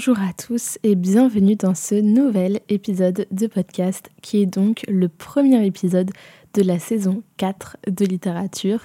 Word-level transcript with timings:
Bonjour 0.00 0.18
à 0.20 0.32
tous 0.32 0.78
et 0.82 0.94
bienvenue 0.94 1.56
dans 1.56 1.74
ce 1.74 1.94
nouvel 1.94 2.60
épisode 2.70 3.26
de 3.30 3.46
podcast 3.46 4.10
qui 4.22 4.40
est 4.40 4.46
donc 4.46 4.82
le 4.88 5.10
premier 5.10 5.66
épisode 5.66 6.10
de 6.54 6.62
la 6.62 6.78
saison 6.78 7.22
4 7.36 7.76
de 7.86 8.06
littérature. 8.06 8.82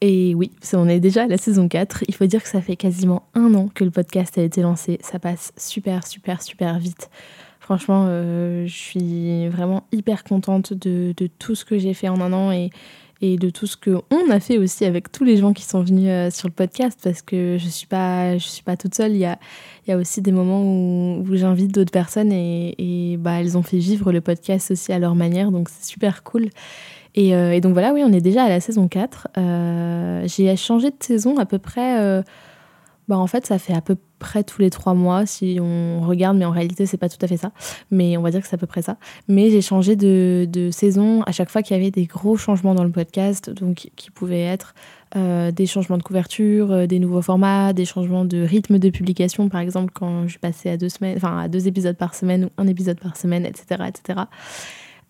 Et 0.00 0.32
oui, 0.36 0.52
on 0.72 0.88
est 0.88 1.00
déjà 1.00 1.24
à 1.24 1.26
la 1.26 1.38
saison 1.38 1.66
4. 1.66 2.04
Il 2.06 2.14
faut 2.14 2.26
dire 2.26 2.40
que 2.40 2.48
ça 2.48 2.60
fait 2.60 2.76
quasiment 2.76 3.24
un 3.34 3.52
an 3.54 3.66
que 3.74 3.82
le 3.82 3.90
podcast 3.90 4.38
a 4.38 4.42
été 4.42 4.62
lancé. 4.62 4.98
Ça 5.02 5.18
passe 5.18 5.52
super, 5.56 6.06
super, 6.06 6.40
super 6.40 6.78
vite. 6.78 7.10
Franchement, 7.58 8.04
euh, 8.06 8.64
je 8.68 8.76
suis 8.76 9.48
vraiment 9.48 9.88
hyper 9.90 10.22
contente 10.22 10.72
de, 10.72 11.14
de 11.16 11.26
tout 11.26 11.56
ce 11.56 11.64
que 11.64 11.78
j'ai 11.78 11.94
fait 11.94 12.08
en 12.08 12.20
un 12.20 12.32
an 12.32 12.52
et, 12.52 12.70
et 13.20 13.36
de 13.36 13.50
tout 13.50 13.66
ce 13.66 13.76
qu'on 13.76 14.30
a 14.30 14.40
fait 14.40 14.58
aussi 14.58 14.84
avec 14.84 15.10
tous 15.10 15.24
les 15.24 15.36
gens 15.36 15.52
qui 15.52 15.62
sont 15.62 15.82
venus 15.82 16.08
euh, 16.08 16.30
sur 16.30 16.48
le 16.48 16.52
podcast 16.52 16.98
parce 17.02 17.22
que 17.22 17.56
je 17.58 17.64
ne 17.64 17.70
suis, 17.70 17.86
pas, 17.86 18.38
suis 18.38 18.62
pas 18.62 18.76
toute 18.76 18.94
seule. 18.94 19.12
Il 19.12 19.18
y 19.18 19.24
a, 19.24 19.38
y 19.86 19.92
a 19.92 19.96
aussi 19.96 20.20
des 20.20 20.32
moments 20.32 20.62
où, 20.62 21.24
j'invite 21.32 21.72
d'autres 21.72 21.92
personnes 21.92 22.32
et, 22.32 23.16
bah, 23.18 23.40
elles 23.40 23.56
ont 23.56 23.62
fait 23.62 23.78
vivre 23.78 24.12
le 24.12 24.20
podcast 24.20 24.70
aussi 24.70 24.92
à 24.92 24.98
leur 24.98 25.14
manière, 25.14 25.50
donc 25.50 25.68
c'est 25.68 25.84
super 25.84 26.22
cool. 26.22 26.48
Et, 27.14 27.34
euh, 27.34 27.58
donc 27.60 27.72
voilà, 27.72 27.92
oui, 27.92 28.02
on 28.04 28.12
est 28.12 28.20
déjà 28.20 28.44
à 28.44 28.48
la 28.48 28.60
saison 28.60 28.88
4. 28.88 29.28
Euh, 29.38 30.24
J'ai 30.26 30.54
changé 30.56 30.90
de 30.90 30.96
saison 31.00 31.38
à 31.38 31.46
peu 31.46 31.58
près 31.58 32.22
bah 33.08 33.18
en 33.18 33.26
fait, 33.26 33.46
ça 33.46 33.58
fait 33.58 33.74
à 33.74 33.80
peu 33.80 33.96
près 33.96 34.13
tous 34.46 34.60
les 34.60 34.70
trois 34.70 34.94
mois 34.94 35.26
si 35.26 35.58
on 35.60 36.00
regarde, 36.00 36.36
mais 36.36 36.44
en 36.44 36.50
réalité, 36.50 36.86
c'est 36.86 36.96
pas 36.96 37.08
tout 37.08 37.18
à 37.20 37.26
fait 37.26 37.36
ça. 37.36 37.52
Mais 37.90 38.16
on 38.16 38.22
va 38.22 38.30
dire 38.30 38.40
que 38.40 38.48
c'est 38.48 38.54
à 38.54 38.58
peu 38.58 38.66
près 38.66 38.82
ça. 38.82 38.96
Mais 39.28 39.50
j'ai 39.50 39.60
changé 39.60 39.96
de, 39.96 40.46
de, 40.50 40.70
saison 40.70 41.22
à 41.22 41.32
chaque 41.32 41.50
fois 41.50 41.62
qu'il 41.62 41.76
y 41.76 41.80
avait 41.80 41.90
des 41.90 42.06
gros 42.06 42.36
changements 42.36 42.74
dans 42.74 42.84
le 42.84 42.90
podcast, 42.90 43.50
donc 43.50 43.90
qui 43.96 44.10
pouvaient 44.10 44.44
être 44.44 44.74
euh, 45.16 45.52
des 45.52 45.66
changements 45.66 45.96
de 45.96 46.02
couverture, 46.02 46.72
euh, 46.72 46.86
des 46.86 46.98
nouveaux 46.98 47.22
formats, 47.22 47.72
des 47.72 47.84
changements 47.84 48.24
de 48.24 48.42
rythme 48.42 48.80
de 48.80 48.90
publication, 48.90 49.48
par 49.48 49.60
exemple, 49.60 49.92
quand 49.94 50.26
je 50.26 50.40
passais 50.40 50.70
à 50.70 50.76
deux 50.76 50.88
semaines, 50.88 51.16
enfin 51.16 51.38
à 51.38 51.46
deux 51.46 51.68
épisodes 51.68 51.96
par 51.96 52.16
semaine 52.16 52.46
ou 52.46 52.50
un 52.58 52.66
épisode 52.66 52.98
par 52.98 53.16
semaine, 53.16 53.46
etc., 53.46 53.84
etc. 53.86 54.22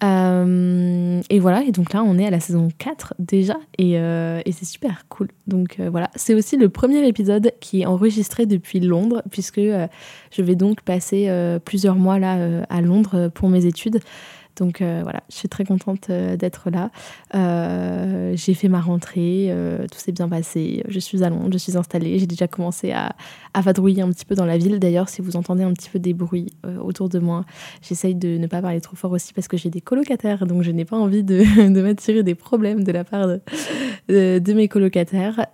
Euh, 0.03 1.21
et 1.31 1.39
voilà, 1.39 1.63
et 1.63 1.71
donc 1.71 1.93
là 1.93 2.03
on 2.03 2.19
est 2.19 2.27
à 2.27 2.31
la 2.31 2.41
saison 2.41 2.69
4 2.79 3.15
déjà, 3.19 3.57
et, 3.79 3.99
euh, 3.99 4.43
et 4.45 4.53
c'est 4.53 4.65
super 4.65 5.07
cool. 5.09 5.29
Donc 5.47 5.79
euh, 5.79 5.89
voilà, 5.89 6.11
c'est 6.17 6.35
aussi 6.35 6.57
le 6.57 6.69
premier 6.69 7.07
épisode 7.07 7.53
qui 7.61 7.83
est 7.83 7.87
enregistré 7.87 8.47
depuis 8.47 8.81
Londres, 8.81 9.23
puisque 9.31 9.61
je 9.61 10.43
vais 10.43 10.57
donc 10.57 10.83
passer 10.83 11.31
plusieurs 11.65 11.97
mois 11.97 12.19
là 12.19 12.65
à 12.69 12.81
Londres 12.81 13.29
pour 13.29 13.49
mes 13.49 13.67
études. 13.67 14.01
Donc 14.57 14.81
euh, 14.81 15.01
voilà, 15.03 15.23
je 15.31 15.37
suis 15.37 15.49
très 15.49 15.65
contente 15.65 16.11
euh, 16.11 16.37
d'être 16.37 16.71
là. 16.71 16.91
Euh, 17.35 18.33
j'ai 18.37 18.55
fait 18.55 18.69
ma 18.69 18.81
rentrée, 18.81 19.53
tout 19.91 19.99
s'est 19.99 20.13
bien 20.13 20.29
passé. 20.29 20.83
Je 20.89 20.99
suis 20.99 21.25
à 21.25 21.31
Londres, 21.31 21.51
je 21.53 21.59
suis 21.59 21.77
installée. 21.77 22.19
J'ai 22.19 22.27
déjà 22.27 22.49
commencé 22.49 22.93
à, 22.93 23.15
vadrouiller 23.61 24.03
un 24.03 24.11
petit 24.11 24.25
peu 24.25 24.35
dans 24.35 24.45
la 24.45 24.59
ville. 24.59 24.79
D'ailleurs, 24.79 25.09
si 25.09 25.23
vous 25.23 25.37
entendez 25.37 25.63
un 25.63 25.73
petit 25.73 25.89
peu 25.89 25.99
des 25.99 26.13
bruits 26.13 26.53
autour 26.83 27.09
de 27.09 27.19
moi, 27.19 27.45
j'essaye 27.83 28.15
de 28.15 28.37
ne 28.37 28.47
pas 28.47 28.61
parler 28.61 28.81
trop 28.81 28.97
fort 28.97 29.13
aussi 29.13 29.33
parce 29.33 29.49
que 29.49 29.57
j'ai 29.57 29.71
des 29.71 29.81
colocataires, 29.81 30.47
donc 30.47 30.63
je 30.63 30.71
n'ai 30.71 30.85
pas 30.85 30.97
envie 30.97 31.23
de, 31.23 31.45
m'attirer 31.83 32.23
des 32.23 32.35
problèmes 32.35 32.85
de 32.85 32.93
la 32.93 33.05
part 33.05 33.27
de, 34.09 34.53
mes 34.55 34.69
colocataires. 34.69 35.47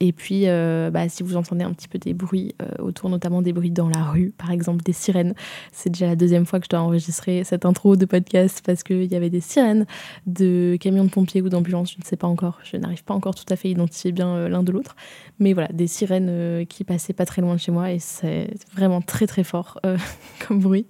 Et 0.00 0.12
puis, 0.12 0.46
bah, 0.46 1.08
si 1.08 1.22
vous 1.22 1.36
entendez 1.36 1.64
un 1.64 1.72
petit 1.72 1.88
peu 1.88 1.98
des 1.98 2.14
bruits 2.14 2.54
autour, 2.78 3.10
notamment 3.10 3.42
des 3.42 3.52
bruits 3.52 3.70
dans 3.70 3.88
la 3.88 4.02
rue, 4.02 4.32
par 4.36 4.50
exemple 4.50 4.82
des 4.82 4.92
sirènes, 4.92 5.34
c'est 5.72 5.90
déjà 5.90 6.06
la 6.06 6.16
deuxième 6.16 6.46
fois 6.46 6.58
que 6.58 6.66
je 6.66 6.70
dois 6.70 6.80
enregistrer 6.80 7.44
cette 7.44 7.64
intro 7.64 7.87
de 7.96 8.04
podcast 8.04 8.62
parce 8.64 8.82
qu'il 8.82 9.04
y 9.04 9.14
avait 9.14 9.30
des 9.30 9.40
sirènes 9.40 9.86
de 10.26 10.76
camions 10.80 11.04
de 11.04 11.10
pompiers 11.10 11.42
ou 11.42 11.48
d'ambulances, 11.48 11.92
je 11.92 11.98
ne 11.98 12.04
sais 12.04 12.16
pas 12.16 12.26
encore, 12.26 12.58
je 12.64 12.76
n'arrive 12.76 13.04
pas 13.04 13.14
encore 13.14 13.34
tout 13.34 13.44
à 13.48 13.56
fait 13.56 13.68
à 13.68 13.70
identifier 13.70 14.12
bien 14.12 14.28
euh, 14.28 14.48
l'un 14.48 14.62
de 14.62 14.72
l'autre, 14.72 14.96
mais 15.38 15.52
voilà, 15.52 15.68
des 15.72 15.86
sirènes 15.86 16.28
euh, 16.30 16.64
qui 16.64 16.84
passaient 16.84 17.12
pas 17.12 17.26
très 17.26 17.42
loin 17.42 17.54
de 17.54 17.60
chez 17.60 17.72
moi 17.72 17.92
et 17.92 17.98
c'est 17.98 18.48
vraiment 18.74 19.00
très 19.00 19.26
très 19.26 19.44
fort 19.44 19.80
euh, 19.86 19.96
comme 20.46 20.60
bruit. 20.60 20.86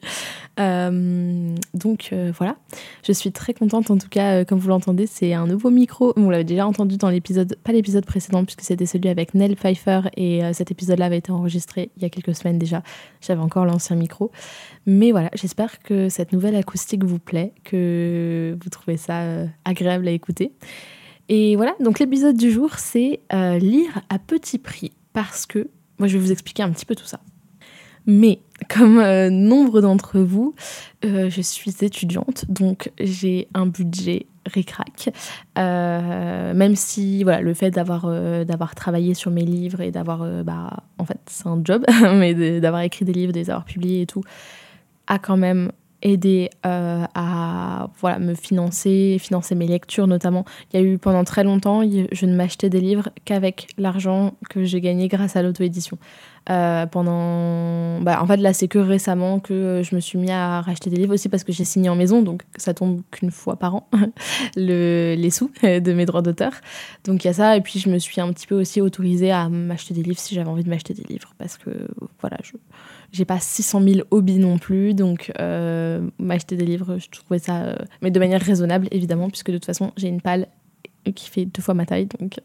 Donc 1.75 2.13
voilà, 2.37 2.57
je 3.07 3.13
suis 3.13 3.31
très 3.31 3.55
contente 3.55 3.93
en 3.93 3.97
tout 3.99 4.09
cas, 4.09 4.45
comme 4.45 4.59
vous 4.59 4.69
l'entendez, 4.69 5.07
c'est 5.07 5.33
un 5.33 5.47
nouveau 5.47 5.71
micro, 5.71 6.13
on 6.17 6.31
l'avait 6.31 6.43
déjà 6.43 6.67
entendu 6.67 6.97
dans 6.97 7.11
l'épisode, 7.11 7.57
pas 7.63 7.71
l'épisode 7.73 8.05
précédent 8.05 8.45
puisque 8.45 8.63
c'était 8.63 8.87
celui 8.87 9.09
avec 9.09 9.35
Nell 9.35 9.55
Pfeiffer 9.55 10.01
et 10.17 10.43
cet 10.53 10.73
épisode-là 10.73 11.07
avait 11.07 11.19
été 11.19 11.31
enregistré 11.31 11.91
il 11.97 12.03
y 12.03 12.07
a 12.07 12.09
quelques 12.09 12.35
semaines 12.35 12.59
déjà, 12.59 12.83
j'avais 13.21 13.41
encore 13.41 13.67
l'ancien 13.67 13.95
micro, 13.95 14.33
mais 14.85 15.13
voilà, 15.13 15.31
j'espère 15.35 15.81
que 15.81 16.09
cette 16.09 16.33
nouvelle 16.33 16.57
acoustique 16.57 16.88
vous 16.97 17.19
plaît, 17.19 17.53
que 17.65 18.57
vous 18.63 18.71
trouvez 18.71 18.97
ça 18.97 19.21
euh, 19.21 19.47
agréable 19.65 20.09
à 20.09 20.11
écouter. 20.11 20.53
Et 21.29 21.57
voilà, 21.57 21.75
donc 21.81 21.99
l'épisode 21.99 22.37
du 22.37 22.51
jour, 22.51 22.75
c'est 22.79 23.21
euh, 23.33 23.59
lire 23.59 24.01
à 24.09 24.19
petit 24.19 24.59
prix, 24.59 24.93
parce 25.13 25.47
que, 25.47 25.69
moi 25.99 26.09
je 26.09 26.17
vais 26.17 26.25
vous 26.25 26.33
expliquer 26.33 26.63
un 26.63 26.71
petit 26.71 26.87
peu 26.87 26.95
tout 26.95 27.07
ça. 27.07 27.21
Mais 28.07 28.41
comme 28.71 28.99
euh, 28.99 29.29
nombre 29.29 29.83
d'entre 29.83 30.21
vous, 30.21 30.55
je 31.03 31.41
suis 31.43 31.75
étudiante, 31.83 32.47
donc 32.49 32.91
j'ai 32.99 33.49
un 33.53 33.67
budget 33.67 34.27
récrac. 34.47 35.11
Même 35.57 36.75
si 36.75 37.23
voilà, 37.23 37.43
le 37.43 37.53
fait 37.53 37.71
d'avoir 37.71 38.07
d'avoir 38.47 38.75
travaillé 38.75 39.13
sur 39.13 39.31
mes 39.31 39.45
livres 39.45 39.83
et 39.83 39.91
d'avoir, 39.91 40.27
bah, 40.43 40.85
en 40.97 41.05
fait 41.05 41.21
c'est 41.27 41.47
un 41.47 41.61
job, 41.63 41.85
mais 42.15 42.61
d'avoir 42.61 42.81
écrit 42.81 43.05
des 43.05 43.13
livres, 43.13 43.33
de 43.33 43.39
les 43.39 43.51
avoir 43.51 43.67
publiés 43.67 44.03
et 44.03 44.07
tout, 44.07 44.23
a 45.07 45.19
quand 45.19 45.37
même 45.37 45.71
aider 46.03 46.51
euh, 46.67 47.05
à 47.15 47.91
voilà, 48.01 48.19
me 48.19 48.35
financer, 48.35 49.17
financer 49.21 49.55
mes 49.55 49.67
lectures 49.67 50.07
notamment. 50.07 50.45
Il 50.73 50.81
y 50.81 50.83
a 50.83 50.87
eu 50.87 50.99
pendant 50.99 51.25
très 51.25 51.45
longtemps, 51.45 51.83
je 51.83 52.27
ne 52.27 52.35
m'achetais 52.35 52.71
des 52.71 52.81
livres 52.81 53.09
qu'avec 53.25 53.69
l'argent 53.79 54.35
que 54.49 54.65
j'ai 54.65 54.81
gagné 54.81 55.09
grâce 55.09 55.37
à 55.37 55.43
l'auto-édition. 55.43 55.99
Euh, 56.51 56.87
pendant 56.87 58.01
bah, 58.01 58.23
en 58.23 58.27
fait 58.27 58.39
là 58.39 58.55
c'est 58.55 58.69
que 58.69 58.79
récemment 58.79 59.39
que 59.39 59.83
je 59.85 59.95
me 59.95 60.01
suis 60.01 60.17
mis 60.17 60.31
à 60.31 60.63
racheter 60.63 60.89
des 60.89 60.97
livres 60.97 61.13
aussi 61.13 61.29
parce 61.29 61.45
que 61.45 61.53
j'ai 61.53 61.65
signé 61.65 61.91
en 61.91 61.95
maison 61.95 62.23
donc 62.23 62.43
ça 62.57 62.73
tombe 62.73 63.03
qu'une 63.11 63.31
fois 63.31 63.57
par 63.57 63.75
an 63.75 63.91
le, 64.57 65.15
les 65.15 65.29
sous 65.29 65.51
de 65.63 65.93
mes 65.93 66.07
droits 66.07 66.23
d'auteur 66.23 66.53
donc 67.05 67.23
il 67.23 67.27
y 67.27 67.31
a 67.31 67.35
ça 67.35 67.55
et 67.59 67.61
puis 67.61 67.79
je 67.79 67.91
me 67.91 67.99
suis 67.99 68.19
un 68.23 68.33
petit 68.33 68.47
peu 68.47 68.59
aussi 68.59 68.81
autorisée 68.81 69.31
à 69.31 69.51
m'acheter 69.51 69.93
des 69.93 70.03
livres 70.03 70.19
si 70.19 70.35
j'avais 70.35 70.49
envie 70.49 70.65
de 70.65 70.71
m'acheter 70.71 70.95
des 70.95 71.03
livres 71.03 71.35
parce 71.37 71.59
que 71.59 71.69
voilà 72.23 72.39
je 72.43 72.53
j'ai 73.13 73.25
pas 73.25 73.41
600 73.41 73.83
000 73.83 74.01
hobbies 74.11 74.39
non 74.39 74.59
plus 74.59 74.95
donc 74.95 75.33
euh, 75.39 76.01
m'acheter 76.19 76.57
des 76.57 76.65
livres 76.65 76.99
je 76.99 77.09
trouvais 77.11 77.39
ça 77.39 77.63
euh, 77.63 77.77
mais 78.03 78.11
de 78.11 78.19
manière 78.19 78.41
raisonnable 78.41 78.89
évidemment 78.91 79.29
puisque 79.29 79.51
de 79.51 79.57
toute 79.57 79.67
façon 79.67 79.93
j'ai 79.97 80.09
une 80.09 80.21
palle 80.21 80.49
qui 81.13 81.29
fait 81.29 81.45
deux 81.45 81.63
fois 81.63 81.75
ma 81.75 81.87
taille. 81.87 82.07
Donc 82.19 82.39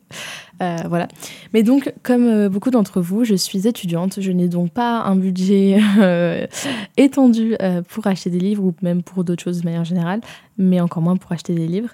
euh, 0.62 0.78
voilà. 0.88 1.08
Mais 1.54 1.64
donc, 1.64 1.94
comme 2.04 2.26
euh, 2.26 2.50
beaucoup 2.50 2.70
d'entre 2.70 3.02
vous, 3.02 3.24
je 3.24 3.36
suis 3.36 3.68
étudiante. 3.68 4.20
Je 4.22 4.32
n'ai 4.32 4.48
donc 4.48 4.72
pas 4.72 5.02
un 5.02 5.16
budget 5.16 5.80
euh, 6.00 6.46
étendu 6.98 7.56
pour 7.90 8.08
acheter 8.08 8.30
des 8.30 8.40
livres 8.40 8.64
ou 8.64 8.74
même 8.82 9.04
pour 9.04 9.24
d'autres 9.24 9.44
choses 9.44 9.62
de 9.62 9.66
manière 9.66 9.86
générale, 9.86 10.22
mais 10.58 10.80
encore 10.80 11.02
moins 11.02 11.18
pour 11.18 11.32
acheter 11.32 11.54
des 11.54 11.68
livres. 11.68 11.90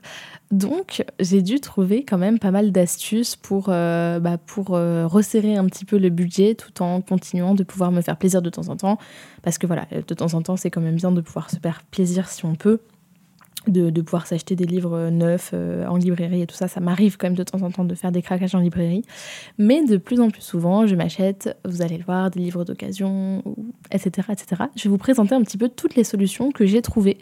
Donc, 0.51 1.04
j'ai 1.19 1.42
dû 1.42 1.60
trouver 1.60 2.04
quand 2.04 2.18
même 2.18 2.39
pas 2.39 2.51
mal 2.51 2.72
d'astuces 2.72 3.36
pour, 3.36 3.68
bah, 3.68 4.38
pour 4.45 4.69
resserrer 4.69 5.56
un 5.56 5.65
petit 5.65 5.86
peu 5.86 5.98
le 5.98 6.10
budget 6.10 6.56
tout 6.56 6.81
en 6.81 7.01
continuant 7.01 7.54
de 7.54 7.63
pouvoir 7.63 7.92
me 7.92 8.01
faire 8.01 8.18
plaisir 8.18 8.42
de 8.42 8.50
temps 8.50 8.68
en 8.69 8.75
temps. 8.75 8.98
Parce 9.44 9.57
que 9.57 9.68
voilà, 9.68 9.86
de 9.92 10.13
temps 10.13 10.33
en 10.33 10.42
temps, 10.42 10.57
c'est 10.57 10.72
quand 10.72 10.81
même 10.81 10.95
bien 10.95 11.12
de 11.12 11.22
pouvoir 11.22 11.50
se 11.50 11.57
faire 11.57 11.83
plaisir 11.92 12.27
si 12.30 12.45
on 12.45 12.56
peut 12.56 12.80
de, 13.68 14.02
pouvoir 14.02 14.26
s'acheter 14.28 14.56
des 14.56 14.66
livres 14.66 15.10
neufs 15.10 15.52
euh, 15.54 15.86
en 15.88 15.98
librairie 15.98 16.42
et 16.42 16.48
tout 16.48 16.56
ça. 16.56 16.68
Ça 16.68 16.80
m'arrive 16.80 17.18
quand 17.18 17.28
même 17.28 17.36
de 17.36 17.44
temps 17.44 17.62
en 17.62 17.72
temps 17.72 17.84
de 17.84 17.96
faire 17.96 18.12
des 18.12 18.22
craquages 18.22 18.56
en 18.56 18.60
librairie. 18.60 19.04
Mais 19.58 19.84
de 19.86 19.98
plus 19.98 20.22
en 20.22 20.30
plus 20.30 20.42
souvent, 20.42 20.88
je 20.88 20.96
m'achète, 20.96 21.58
vous 21.66 21.82
allez 21.82 21.98
le 21.98 22.04
voir, 22.04 22.32
des 22.32 22.40
livres 22.40 22.64
d'occasion, 22.64 23.44
etc., 23.92 24.30
etc. 24.32 24.64
Je 24.76 24.84
vais 24.84 24.90
vous 24.90 24.98
présenter 24.98 25.36
un 25.36 25.42
petit 25.42 25.58
peu 25.58 25.70
toutes 25.70 25.96
les 25.96 26.04
solutions 26.04 26.52
que 26.52 26.66
j'ai 26.66 26.82
trouvées 26.82 27.18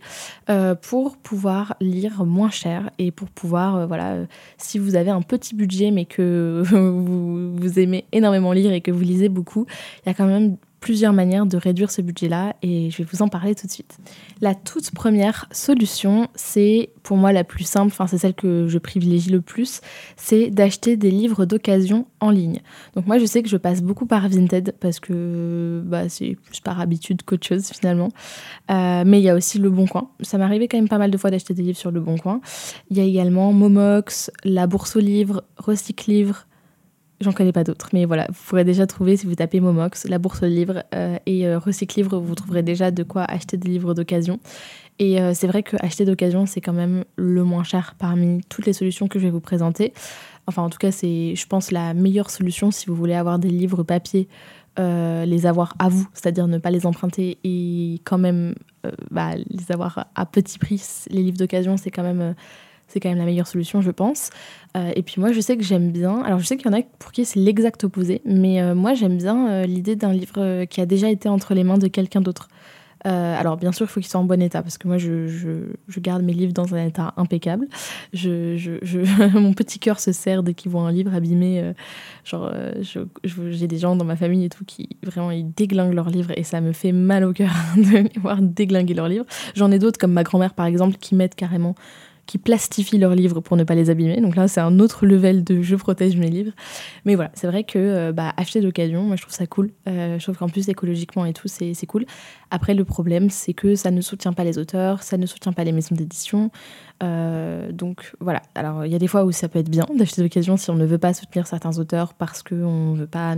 euh, 0.49 0.75
pour 0.75 1.17
pouvoir 1.17 1.75
lire 1.81 2.25
moins 2.25 2.49
cher 2.49 2.91
et 2.99 3.11
pour 3.11 3.29
pouvoir, 3.29 3.75
euh, 3.75 3.85
voilà, 3.85 4.13
euh, 4.13 4.25
si 4.57 4.79
vous 4.79 4.95
avez 4.95 5.09
un 5.09 5.21
petit 5.21 5.55
budget 5.55 5.91
mais 5.91 6.05
que 6.05 6.63
vous 6.65 7.79
aimez 7.79 8.05
énormément 8.11 8.51
lire 8.51 8.71
et 8.71 8.81
que 8.81 8.91
vous 8.91 9.01
lisez 9.01 9.29
beaucoup, 9.29 9.65
il 10.05 10.09
y 10.09 10.11
a 10.11 10.13
quand 10.13 10.27
même 10.27 10.57
plusieurs 10.87 11.11
manières 11.11 11.45
de 11.45 11.57
réduire 11.57 11.91
ce 11.91 12.01
budget-là 12.01 12.55
et 12.61 12.89
je 12.91 12.99
vais 12.99 13.03
vous 13.03 13.21
en 13.21 13.27
parler 13.27 13.55
tout 13.55 13.67
de 13.67 13.71
suite. 13.73 13.97
La 14.39 14.55
toute 14.55 14.91
première 14.91 15.45
solution, 15.51 16.29
c'est 16.33 16.91
pour 17.03 17.17
moi 17.17 17.33
la 17.33 17.43
plus 17.43 17.65
simple, 17.65 17.87
enfin 17.87 18.07
c'est 18.07 18.17
celle 18.17 18.33
que 18.33 18.67
je 18.69 18.77
privilégie 18.77 19.29
le 19.29 19.41
plus, 19.41 19.81
c'est 20.15 20.49
d'acheter 20.49 20.95
des 20.95 21.11
livres 21.11 21.43
d'occasion 21.43 22.07
en 22.21 22.29
ligne. 22.29 22.61
Donc 22.95 23.05
moi 23.05 23.19
je 23.19 23.25
sais 23.25 23.43
que 23.43 23.49
je 23.49 23.57
passe 23.57 23.81
beaucoup 23.81 24.05
par 24.05 24.29
Vinted 24.29 24.75
parce 24.79 25.01
que 25.01 25.83
bah, 25.85 26.07
c'est 26.07 26.37
plus 26.41 26.61
par 26.61 26.79
habitude 26.79 27.21
qu'autre 27.23 27.45
chose 27.45 27.67
finalement. 27.67 28.07
Euh, 28.71 29.03
mais 29.05 29.19
il 29.19 29.23
y 29.23 29.29
a 29.29 29.35
aussi 29.35 29.59
Le 29.59 29.69
Bon 29.69 29.87
Coin. 29.87 30.09
Ça 30.21 30.37
arrivé 30.37 30.69
quand 30.69 30.77
même 30.77 30.87
pas 30.87 30.99
mal 30.99 31.11
de 31.11 31.17
fois 31.17 31.31
d'acheter 31.31 31.53
des 31.53 31.63
livres 31.63 31.77
sur 31.77 31.91
Le 31.91 31.99
Bon 31.99 32.17
Coin. 32.17 32.39
Il 32.89 32.97
y 32.97 33.01
a 33.01 33.03
également 33.03 33.51
Momox, 33.51 34.31
La 34.45 34.67
Bourse 34.67 34.95
aux 34.95 35.01
livres, 35.01 35.43
Recycle 35.57 36.09
Livres, 36.09 36.46
J'en 37.19 37.31
connais 37.31 37.51
pas 37.51 37.63
d'autres, 37.63 37.89
mais 37.93 38.05
voilà, 38.05 38.27
vous 38.29 38.39
pourrez 38.47 38.63
déjà 38.63 38.85
trouver 38.85 39.17
si 39.17 39.25
vous 39.25 39.33
tapez 39.33 39.59
Momox, 39.59 40.05
la 40.07 40.19
bourse 40.19 40.41
de 40.41 40.47
livres 40.47 40.83
euh, 40.93 41.17
et 41.25 41.47
euh, 41.47 41.57
Recycle 41.57 41.97
Livre, 41.97 42.19
vous 42.19 42.35
trouverez 42.35 42.61
déjà 42.61 42.91
de 42.91 43.01
quoi 43.01 43.23
acheter 43.23 43.57
des 43.57 43.69
livres 43.69 43.95
d'occasion. 43.95 44.39
Et 44.99 45.19
euh, 45.19 45.33
c'est 45.33 45.47
vrai 45.47 45.63
que 45.63 45.77
acheter 45.79 46.05
d'occasion, 46.05 46.45
c'est 46.45 46.61
quand 46.61 46.73
même 46.73 47.05
le 47.15 47.43
moins 47.43 47.63
cher 47.63 47.95
parmi 47.97 48.41
toutes 48.49 48.67
les 48.67 48.73
solutions 48.73 49.07
que 49.07 49.17
je 49.17 49.25
vais 49.25 49.31
vous 49.31 49.39
présenter. 49.39 49.93
Enfin, 50.45 50.61
en 50.61 50.69
tout 50.69 50.77
cas, 50.77 50.91
c'est, 50.91 51.35
je 51.35 51.47
pense, 51.47 51.71
la 51.71 51.95
meilleure 51.95 52.29
solution 52.29 52.69
si 52.69 52.85
vous 52.85 52.95
voulez 52.95 53.15
avoir 53.15 53.39
des 53.39 53.49
livres 53.49 53.81
papier, 53.81 54.27
les 54.77 55.47
avoir 55.47 55.73
à 55.79 55.89
vous, 55.89 56.07
c'est-à-dire 56.13 56.47
ne 56.47 56.59
pas 56.59 56.69
les 56.69 56.85
emprunter 56.85 57.39
et 57.43 57.99
quand 58.03 58.19
même 58.19 58.53
bah, 59.09 59.31
les 59.35 59.71
avoir 59.71 60.05
à 60.13 60.25
petit 60.27 60.59
prix. 60.59 60.79
Les 61.09 61.23
livres 61.23 61.37
d'occasion, 61.37 61.77
c'est 61.77 61.89
quand 61.89 62.03
même 62.03 62.35
c'est 62.87 62.99
quand 62.99 63.09
même 63.09 63.17
la 63.17 63.25
meilleure 63.25 63.47
solution, 63.47 63.81
je 63.81 63.91
pense. 63.91 64.29
Euh, 64.75 64.91
et 64.95 65.03
puis 65.03 65.15
moi, 65.19 65.31
je 65.31 65.41
sais 65.41 65.57
que 65.57 65.63
j'aime 65.63 65.91
bien. 65.91 66.21
Alors, 66.23 66.39
je 66.39 66.45
sais 66.45 66.57
qu'il 66.57 66.71
y 66.71 66.73
en 66.73 66.77
a 66.77 66.81
pour 66.99 67.11
qui 67.11 67.25
c'est 67.25 67.39
l'exact 67.39 67.83
opposé, 67.83 68.21
mais 68.25 68.61
euh, 68.61 68.75
moi, 68.75 68.93
j'aime 68.93 69.17
bien 69.17 69.49
euh, 69.49 69.65
l'idée 69.65 69.95
d'un 69.95 70.13
livre 70.13 70.65
qui 70.65 70.81
a 70.81 70.85
déjà 70.85 71.09
été 71.09 71.29
entre 71.29 71.53
les 71.53 71.63
mains 71.63 71.77
de 71.77 71.87
quelqu'un 71.87 72.21
d'autre. 72.21 72.47
alors, 73.05 73.55
bien 73.55 73.71
sûr, 73.71 73.85
il 73.85 73.89
faut 73.89 74.01
qu'il 74.01 74.09
soit 74.09 74.19
en 74.19 74.25
bon 74.25 74.41
état, 74.41 74.61
parce 74.61 74.77
que 74.77 74.85
moi, 74.87 74.97
je, 74.97 75.27
je, 75.27 75.99
garde 75.99 76.23
mes 76.23 76.33
livres 76.33 76.51
dans 76.51 76.75
un 76.75 76.85
état 76.85 77.13
impeccable. 77.15 77.67
Je, 78.11 79.37
mon 79.37 79.53
petit 79.53 79.79
cœur 79.79 79.99
se 80.01 80.11
serre 80.11 80.43
dès 80.43 80.53
qu'ils 80.53 80.71
voient 80.71 80.81
un 80.81 80.91
livre 80.91 81.13
abîmé. 81.15 81.73
genre, 82.25 82.51
j'ai 82.81 83.67
des 83.67 83.77
gens 83.77 83.95
dans 83.95 84.03
ma 84.03 84.17
famille 84.17 84.43
et 84.43 84.49
tout 84.49 84.65
qui, 84.65 84.89
vraiment, 85.03 85.31
ils 85.31 85.49
déglinguent 85.53 85.93
leurs 85.93 86.09
livres, 86.09 86.31
et 86.35 86.43
ça 86.43 86.59
me 86.59 86.73
fait 86.73 86.91
mal 86.91 87.23
au 87.23 87.31
cœur 87.31 87.51
de 87.77 88.09
les 88.13 88.19
voir 88.19 88.41
déglinguer 88.41 88.93
leurs 88.93 89.07
livres. 89.07 89.25
J'en 89.55 89.71
ai 89.71 89.79
d'autres, 89.79 89.99
comme 89.99 90.13
ma 90.13 90.23
grand-mère, 90.23 90.53
par 90.53 90.65
exemple, 90.65 90.97
qui 90.97 91.15
mettent 91.15 91.35
carrément 91.35 91.75
qui 92.27 92.37
plastifient 92.37 92.97
leurs 92.99 93.15
livres 93.15 93.39
pour 93.39 93.57
ne 93.57 93.63
pas 93.63 93.73
les 93.73 93.89
abîmer. 93.89 94.21
Donc 94.21 94.35
là, 94.35 94.47
c'est 94.47 94.59
un 94.59 94.79
autre 94.79 95.05
level 95.05 95.43
de 95.43 95.61
je 95.61 95.75
protège 95.75 96.17
mes 96.17 96.29
livres. 96.29 96.51
Mais 97.05 97.15
voilà, 97.15 97.31
c'est 97.33 97.47
vrai 97.47 97.63
que 97.63 97.79
euh, 97.79 98.11
bah, 98.11 98.33
acheter 98.37 98.61
d'occasion, 98.61 99.03
moi 99.03 99.15
je 99.15 99.21
trouve 99.21 99.33
ça 99.33 99.47
cool. 99.47 99.71
Euh, 99.87 100.19
je 100.19 100.23
trouve 100.23 100.37
qu'en 100.37 100.49
plus, 100.49 100.67
écologiquement 100.69 101.25
et 101.25 101.33
tout, 101.33 101.47
c'est 101.47 101.73
cool. 101.87 102.05
Après, 102.51 102.73
le 102.73 102.85
problème, 102.85 103.29
c'est 103.29 103.53
que 103.53 103.75
ça 103.75 103.91
ne 103.91 104.01
soutient 104.01 104.33
pas 104.33 104.43
les 104.43 104.57
auteurs, 104.57 105.03
ça 105.03 105.17
ne 105.17 105.25
soutient 105.25 105.53
pas 105.53 105.63
les 105.63 105.71
maisons 105.71 105.95
d'édition. 105.95 106.51
Euh, 107.01 107.71
donc 107.71 108.13
voilà. 108.19 108.41
Alors, 108.55 108.85
il 108.85 108.91
y 108.91 108.95
a 108.95 108.99
des 108.99 109.07
fois 109.07 109.23
où 109.23 109.31
ça 109.31 109.47
peut 109.47 109.59
être 109.59 109.69
bien 109.69 109.85
d'acheter 109.95 110.21
d'occasion 110.21 110.57
si 110.57 110.69
on 110.69 110.75
ne 110.75 110.85
veut 110.85 110.97
pas 110.97 111.13
soutenir 111.13 111.47
certains 111.47 111.79
auteurs 111.79 112.13
parce 112.13 112.43
qu'on 112.43 112.93
ne 112.93 112.97
veut 112.97 113.07
pas 113.07 113.35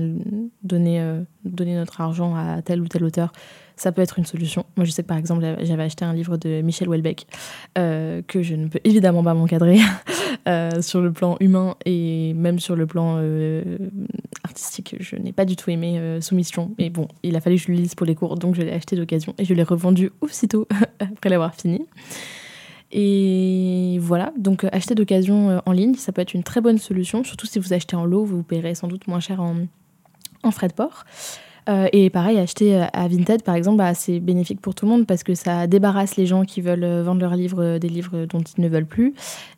donner, 0.64 1.22
donner 1.46 1.76
notre 1.76 2.02
argent 2.02 2.36
à 2.36 2.62
tel 2.64 2.82
ou 2.82 2.88
tel 2.88 3.04
auteur 3.04 3.32
ça 3.80 3.94
peut 3.94 4.02
être 4.02 4.20
une 4.20 4.26
solution. 4.26 4.66
Moi, 4.76 4.86
je 4.86 4.92
sais 4.92 5.04
que 5.04 5.08
par 5.08 5.18
exemple, 5.18 5.42
j'avais 5.62 5.84
acheté 5.84 6.04
un 6.04 6.14
livre 6.14 6.38
de 6.38 6.62
Michel 6.62 6.90
Houellebecq 6.90 7.26
euh, 7.78 8.22
que 8.28 8.44
je 8.44 8.56
ne 8.56 8.68
peux 8.68 8.82
évidemment 8.84 9.24
pas 9.24 9.34
m'encadrer 9.34 9.80
euh, 10.48 10.82
sur 10.82 11.02
le 11.02 11.14
plan 11.14 11.38
humain 11.40 11.76
et 11.86 12.34
même 12.34 12.60
sur 12.60 12.76
le 12.76 12.86
plan 12.86 13.16
euh, 13.20 13.78
artistique. 14.44 14.98
Je 15.00 15.16
n'ai 15.16 15.32
pas 15.32 15.46
du 15.46 15.56
tout 15.56 15.70
aimé 15.70 16.20
Soumission. 16.20 16.72
Mais 16.78 16.90
bon, 16.90 17.08
il 17.24 17.36
a 17.38 17.42
fallu 17.42 17.56
que 17.56 17.64
je 17.64 17.72
le 17.72 17.78
lise 17.78 17.96
pour 17.96 18.06
les 18.06 18.16
cours, 18.16 18.36
donc 18.36 18.56
je 18.56 18.62
l'ai 18.62 18.72
acheté 18.72 18.98
d'occasion 18.98 19.34
et 19.38 19.46
je 19.46 19.54
l'ai 19.54 19.64
revendu 19.64 20.12
aussitôt 20.20 20.68
après 21.00 21.30
l'avoir 21.30 21.56
fini. 21.56 21.86
Et 22.92 23.98
voilà, 24.02 24.34
donc 24.38 24.66
acheter 24.72 24.96
d'occasion 24.96 25.62
en 25.66 25.72
ligne, 25.72 25.94
ça 25.94 26.12
peut 26.12 26.22
être 26.22 26.34
une 26.34 26.44
très 26.44 26.60
bonne 26.60 26.80
solution, 26.80 27.24
surtout 27.24 27.46
si 27.46 27.60
vous 27.60 27.72
achetez 27.72 27.96
en 27.96 28.04
lot, 28.04 28.26
vous 28.26 28.42
paierez 28.42 28.74
sans 28.74 28.88
doute 28.88 29.08
moins 29.08 29.20
cher 29.20 29.42
en, 29.42 29.56
en 30.44 30.52
frais 30.52 30.68
de 30.68 30.74
port. 30.74 31.06
Euh, 31.70 31.88
et 31.94 32.10
pareil, 32.10 32.40
acheter 32.40 32.76
euh, 32.76 32.86
à 32.94 33.08
Vinted, 33.08 33.44
par 33.44 33.54
exemple, 33.54 33.78
bah, 33.78 33.94
c'est 33.94 34.20
bénéfique 34.20 34.60
pour 34.60 34.74
tout 34.74 34.86
le 34.86 34.92
monde 34.92 35.06
parce 35.06 35.24
que 35.24 35.36
ça 35.36 35.68
débarrasse 35.68 36.16
les 36.16 36.26
gens 36.26 36.44
qui 36.44 36.62
veulent 36.62 36.84
euh, 36.84 37.04
vendre 37.04 37.22
leurs 37.22 37.36
livres 37.36 37.78
des 37.78 37.90
livres 37.90 38.26
dont 38.26 38.40
ils 38.40 38.62
ne 38.62 38.68
veulent 38.68 38.88
plus. 38.88 39.14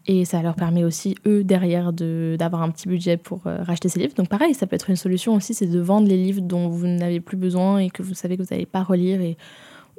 Et 0.07 0.25
ça 0.25 0.41
leur 0.41 0.55
permet 0.55 0.83
aussi, 0.83 1.15
eux, 1.25 1.43
derrière, 1.43 1.93
d'avoir 1.93 2.63
un 2.63 2.69
petit 2.69 2.89
budget 2.89 3.17
pour 3.17 3.43
racheter 3.43 3.87
ces 3.87 3.99
livres. 3.99 4.15
Donc 4.15 4.27
pareil, 4.27 4.53
ça 4.53 4.67
peut 4.67 4.75
être 4.75 4.89
une 4.89 4.95
solution 4.95 5.35
aussi, 5.35 5.53
c'est 5.53 5.67
de 5.67 5.79
vendre 5.79 6.07
les 6.07 6.17
livres 6.17 6.41
dont 6.41 6.67
vous 6.67 6.87
n'avez 6.87 7.19
plus 7.19 7.37
besoin 7.37 7.77
et 7.77 7.89
que 7.89 8.01
vous 8.01 8.15
savez 8.15 8.35
que 8.35 8.41
vous 8.41 8.47
n'allez 8.51 8.65
pas 8.65 8.81
relire 8.81 9.21
et 9.21 9.37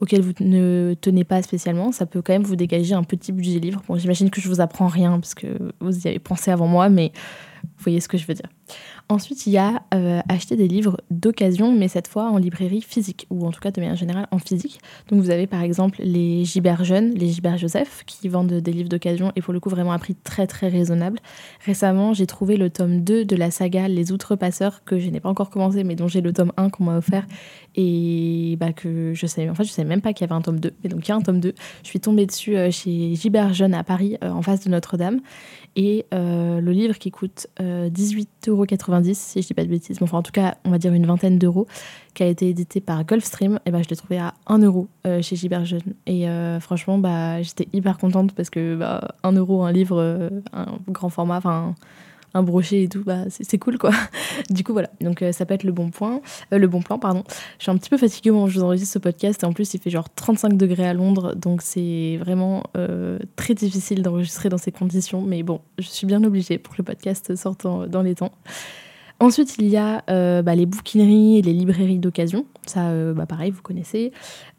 auxquels 0.01 0.23
vous 0.23 0.33
ne 0.41 0.95
tenez 1.01 1.23
pas 1.23 1.41
spécialement. 1.43 1.93
Ça 1.93 2.05
peut 2.05 2.21
quand 2.21 2.33
même 2.33 2.43
vous 2.43 2.57
dégager 2.57 2.95
un 2.95 3.05
petit 3.05 3.31
budget 3.31 3.61
livre. 3.61 3.81
Bon, 3.87 3.97
j'imagine 3.97 4.29
que 4.29 4.41
je 4.41 4.49
vous 4.49 4.61
apprends 4.61 4.89
rien 4.89 5.21
parce 5.21 5.35
que 5.35 5.47
vous 5.81 5.97
y 6.01 6.09
avez 6.09 6.19
pensé 6.19 6.51
avant 6.51 6.67
moi, 6.67 6.89
mais 6.89 7.13
vous 7.83 7.91
voyez 7.91 8.01
ce 8.01 8.07
que 8.07 8.17
je 8.17 8.27
veux 8.27 8.35
dire. 8.35 8.47
Ensuite, 9.09 9.47
il 9.49 9.53
y 9.53 9.59
a 9.59 9.83
euh, 9.93 10.21
acheter 10.29 10.55
des 10.55 10.69
livres 10.69 11.01
d'occasion, 11.11 11.75
mais 11.75 11.89
cette 11.89 12.07
fois 12.07 12.31
en 12.31 12.39
librairie 12.39 12.81
physique, 12.81 13.27
ou 13.29 13.45
en 13.45 13.51
tout 13.51 13.61
cas 13.61 13.73
de 13.73 13.81
manière 13.81 13.97
générale 13.97 14.29
en 14.31 14.39
physique. 14.39 14.79
Donc 15.09 15.21
vous 15.21 15.31
avez 15.31 15.49
par 15.49 15.63
exemple 15.63 16.01
les 16.01 16.45
Gibert 16.45 16.85
Jeunes, 16.85 17.13
les 17.15 17.29
Gibert 17.29 17.59
Joseph, 17.59 18.05
qui 18.07 18.29
vendent 18.29 18.53
des 18.53 18.73
livres 18.73 18.89
d'occasion 18.89 19.33
et 19.35 19.43
pour 19.43 19.53
le 19.53 19.59
coup 19.59 19.69
vraiment 19.69 19.91
à 19.91 19.99
prix 19.99 20.15
très 20.15 20.47
très 20.47 20.69
raisonnable. 20.69 21.19
Récemment, 21.67 22.15
j'ai 22.15 22.27
trouvé 22.27 22.57
le 22.57 22.71
tome 22.71 23.01
2 23.01 23.25
de 23.25 23.37
la 23.37 23.51
saga 23.51 23.89
Les 23.89 24.13
Outrepasseurs, 24.13 24.85
que 24.85 25.01
je 25.01 25.11
n'ai 25.11 25.19
pas 25.19 25.29
encore 25.29 25.51
commencé, 25.51 25.83
mais 25.83 25.97
dont 25.97 26.07
j'ai 26.07 26.21
le 26.21 26.33
tome 26.33 26.53
1 26.57 26.71
qu'on 26.71 26.85
m'a 26.85 26.97
offert 26.97 27.27
et 27.75 28.57
bah, 28.61 28.73
que 28.73 29.13
je 29.15 29.27
savais, 29.27 29.49
en 29.49 29.55
je 29.55 29.65
savais 29.65 29.89
même 29.89 30.03
pas 30.03 30.13
qu'il 30.13 30.27
y 30.27 30.31
avait 30.31 30.39
un 30.39 30.43
tome 30.43 30.61
2. 30.61 30.73
Et 30.85 30.89
donc 30.89 31.07
il 31.07 31.09
y 31.09 31.13
a 31.13 31.17
un 31.17 31.23
tome 31.23 31.41
2. 31.41 31.53
Je 31.83 31.89
suis 31.89 32.01
tombée 32.01 32.27
dessus 32.27 32.57
euh, 32.57 32.71
chez 32.71 33.15
Gibert 33.17 33.53
Jeunes 33.55 33.75
à 33.75 33.83
Paris, 33.83 34.17
euh, 34.23 34.31
en 34.31 34.43
face 34.43 34.65
de 34.65 34.71
Notre-Dame. 34.71 35.21
Et 35.77 36.07
le 36.13 36.71
livre 36.71 36.99
qui 36.99 37.11
coûte 37.11 37.47
18,90 37.59 38.49
euros 38.49 38.67
si 39.15 39.43
je 39.43 39.47
dis 39.47 39.55
pas 39.55 39.65
de 39.65 39.69
bêtises, 39.69 39.99
enfin 40.03 40.19
en 40.19 40.23
tout 40.23 40.33
cas 40.33 40.57
on 40.65 40.71
va 40.71 40.79
dire 40.79 40.93
une 40.93 41.07
vingtaine 41.07 41.39
d'euros, 41.39 41.67
qui 42.15 42.23
a 42.23 42.27
été 42.27 42.49
édité 42.49 42.81
par 42.81 43.05
Gulfstream, 43.05 43.59
et 43.65 43.71
ben 43.71 43.83
je 43.83 43.89
l'ai 43.89 43.97
trouvé 43.97 44.19
à 44.19 44.35
1 44.47 44.59
euro 44.59 44.89
euh, 45.07 45.23
chez 45.23 45.37
Gibert 45.37 45.65
Jeune. 45.65 45.95
Et 46.07 46.29
euh, 46.29 46.61
franchement 46.61 46.99
bah, 46.99 47.43
j'étais 47.43 47.69
hyper 47.73 47.99
contente 47.99 48.33
parce 48.35 48.51
que 48.51 48.77
bah, 48.77 49.15
1 49.23 49.33
euro 49.33 49.65
un 49.65 49.73
livre, 49.73 49.99
euh, 49.99 50.31
un 50.53 50.67
grand 50.89 51.09
format, 51.09 51.39
enfin 51.39 51.75
un 52.35 52.43
brochet 52.43 52.85
et 52.85 52.89
tout, 52.89 53.03
bah, 53.05 53.25
c'est 53.29 53.59
cool 53.59 53.79
quoi. 53.79 53.91
du 54.51 54.65
coup 54.65 54.73
voilà, 54.73 54.91
donc 55.01 55.23
euh, 55.23 55.33
ça 55.33 55.45
peut 55.45 55.55
être 55.55 55.65
le 55.65 55.73
bon 55.73 55.91
point, 55.91 56.21
euh, 56.53 56.59
le 56.59 56.67
bon 56.67 56.81
plan 56.81 56.99
pardon. 56.99 57.25
Je 57.59 57.65
suis 57.65 57.71
un 57.71 57.77
petit 57.77 57.91
peu 57.91 57.99
fatiguée 57.99 58.31
quand 58.31 58.47
je 58.47 58.59
vous 58.59 58.65
enregistre 58.65 58.93
ce 58.93 58.99
podcast 58.99 59.43
et 59.43 59.47
en 59.47 59.53
plus 59.53 59.75
il 59.75 59.81
fait 59.81 59.91
genre 59.91 60.09
35 60.15 60.57
degrés 60.57 60.87
à 60.87 60.95
Londres, 60.95 61.35
donc 61.35 61.63
c'est 61.63 62.17
vraiment 62.19 62.65
euh, 62.77 63.19
très 63.37 63.55
difficile 63.55 64.03
d'enregistrer 64.03 64.49
dans 64.49 64.59
ces 64.59 64.73
conditions, 64.73 65.23
mais 65.23 65.43
bon, 65.43 65.61
je 65.79 65.87
suis 65.87 66.07
bien 66.07 66.23
obligée 66.25 66.59
pour 66.59 66.75
que 66.75 66.79
le 66.79 66.85
podcast 66.85 67.35
sorte 67.37 67.67
dans 67.67 68.03
les 68.03 68.15
temps. 68.15 68.33
Ensuite, 69.21 69.55
il 69.59 69.69
y 69.69 69.77
a 69.77 70.03
bah, 70.43 70.55
les 70.57 70.67
bouquineries 70.67 71.39
et 71.39 71.43
les 71.43 71.53
librairies 71.53 72.01
d'occasion. 72.01 72.45
Ça, 72.67 72.93
bah, 73.13 73.25
pareil, 73.25 73.53
vous 73.53 73.63
connaissez. 73.63 74.11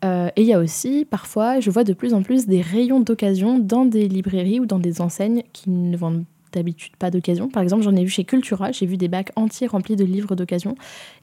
et 0.04 0.32
il 0.38 0.46
y 0.46 0.54
a 0.54 0.60
aussi, 0.60 1.06
parfois, 1.10 1.60
je 1.60 1.70
vois 1.70 1.84
de 1.84 1.92
plus 1.92 2.14
en 2.14 2.24
plus 2.24 2.48
des 2.48 2.62
rayons 2.62 3.02
d'occasion 3.02 3.60
dans 3.60 3.84
des 3.84 4.08
librairies 4.08 4.62
ou 4.62 4.66
dans 4.66 4.80
des 4.80 5.02
enseignes 5.02 5.44
qui 5.52 5.70
ne 5.70 5.98
vendent 5.98 6.24
d'habitude 6.54 6.96
pas 6.98 7.12
d'occasion. 7.12 7.50
Par 7.50 7.64
exemple, 7.64 7.84
j'en 7.84 7.96
ai 7.96 8.04
vu 8.04 8.10
chez 8.10 8.24
Cultura, 8.24 8.72
j'ai 8.72 8.86
vu 8.86 8.98
des 8.98 9.08
bacs 9.08 9.32
entiers 9.36 9.68
remplis 9.68 9.96
de 9.96 10.06
livres 10.06 10.36
d'occasion. 10.36 10.76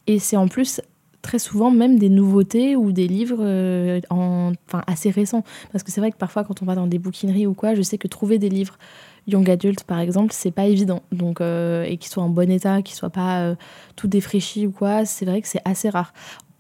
Et 0.06 0.18
c'est 0.18 0.37
en 0.37 0.49
plus 0.49 0.80
très 1.22 1.38
souvent 1.38 1.70
même 1.70 1.99
des 1.99 2.08
nouveautés 2.08 2.76
ou 2.76 2.92
des 2.92 3.06
livres 3.06 3.38
euh, 3.40 4.00
en, 4.10 4.52
enfin, 4.66 4.82
assez 4.87 5.10
récents. 5.10 5.44
Parce 5.72 5.84
que 5.84 5.90
c'est 5.90 6.00
vrai 6.00 6.10
que 6.10 6.16
parfois, 6.16 6.44
quand 6.44 6.62
on 6.62 6.66
va 6.66 6.75
dans 6.75 6.87
des 6.87 6.99
bouquineries 6.99 7.46
ou 7.46 7.54
quoi, 7.54 7.75
je 7.75 7.82
sais 7.82 7.99
que 7.99 8.08
trouver 8.08 8.38
des 8.38 8.49
livres 8.49 8.78
young 9.26 9.49
adult, 9.50 9.84
par 9.84 10.00
exemple, 10.00 10.32
c'est 10.32 10.50
pas 10.50 10.66
évident. 10.66 11.02
Donc, 11.12 11.40
euh, 11.40 11.84
et 11.84 11.96
qu'ils 11.99 12.10
soient 12.10 12.22
en 12.22 12.30
bon 12.30 12.50
état, 12.50 12.82
qu'ils 12.82 12.96
soient 12.96 13.10
pas 13.10 13.40
euh, 13.42 13.54
tout 13.96 14.08
défraîchis 14.08 14.66
ou 14.66 14.72
quoi, 14.72 15.04
c'est 15.04 15.25
vrai 15.25 15.42
que 15.42 15.49
c'est 15.49 15.62
assez 15.64 15.90
rare. 15.90 16.12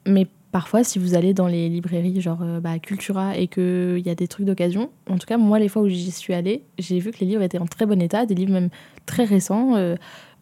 Mais 0.06 0.26
parfois, 0.52 0.84
si 0.84 0.98
vous 0.98 1.14
allez 1.14 1.34
dans 1.34 1.46
les 1.46 1.68
librairies 1.68 2.20
genre 2.20 2.40
euh, 2.42 2.60
bah, 2.60 2.78
Cultura 2.78 3.36
et 3.36 3.46
qu'il 3.46 4.02
y 4.04 4.10
a 4.10 4.14
des 4.14 4.28
trucs 4.28 4.46
d'occasion, 4.46 4.90
en 5.08 5.18
tout 5.18 5.26
cas, 5.26 5.36
moi, 5.36 5.58
les 5.58 5.68
fois 5.68 5.82
où 5.82 5.88
j'y 5.88 6.10
suis 6.10 6.34
allée, 6.34 6.64
j'ai 6.78 6.98
vu 6.98 7.10
que 7.10 7.18
les 7.20 7.26
livres 7.26 7.42
étaient 7.42 7.58
en 7.58 7.66
très 7.66 7.86
bon 7.86 8.00
état, 8.00 8.26
des 8.26 8.34
livres 8.34 8.52
même 8.52 8.70
très 9.06 9.24
récents, 9.24 9.76
euh, 9.76 9.96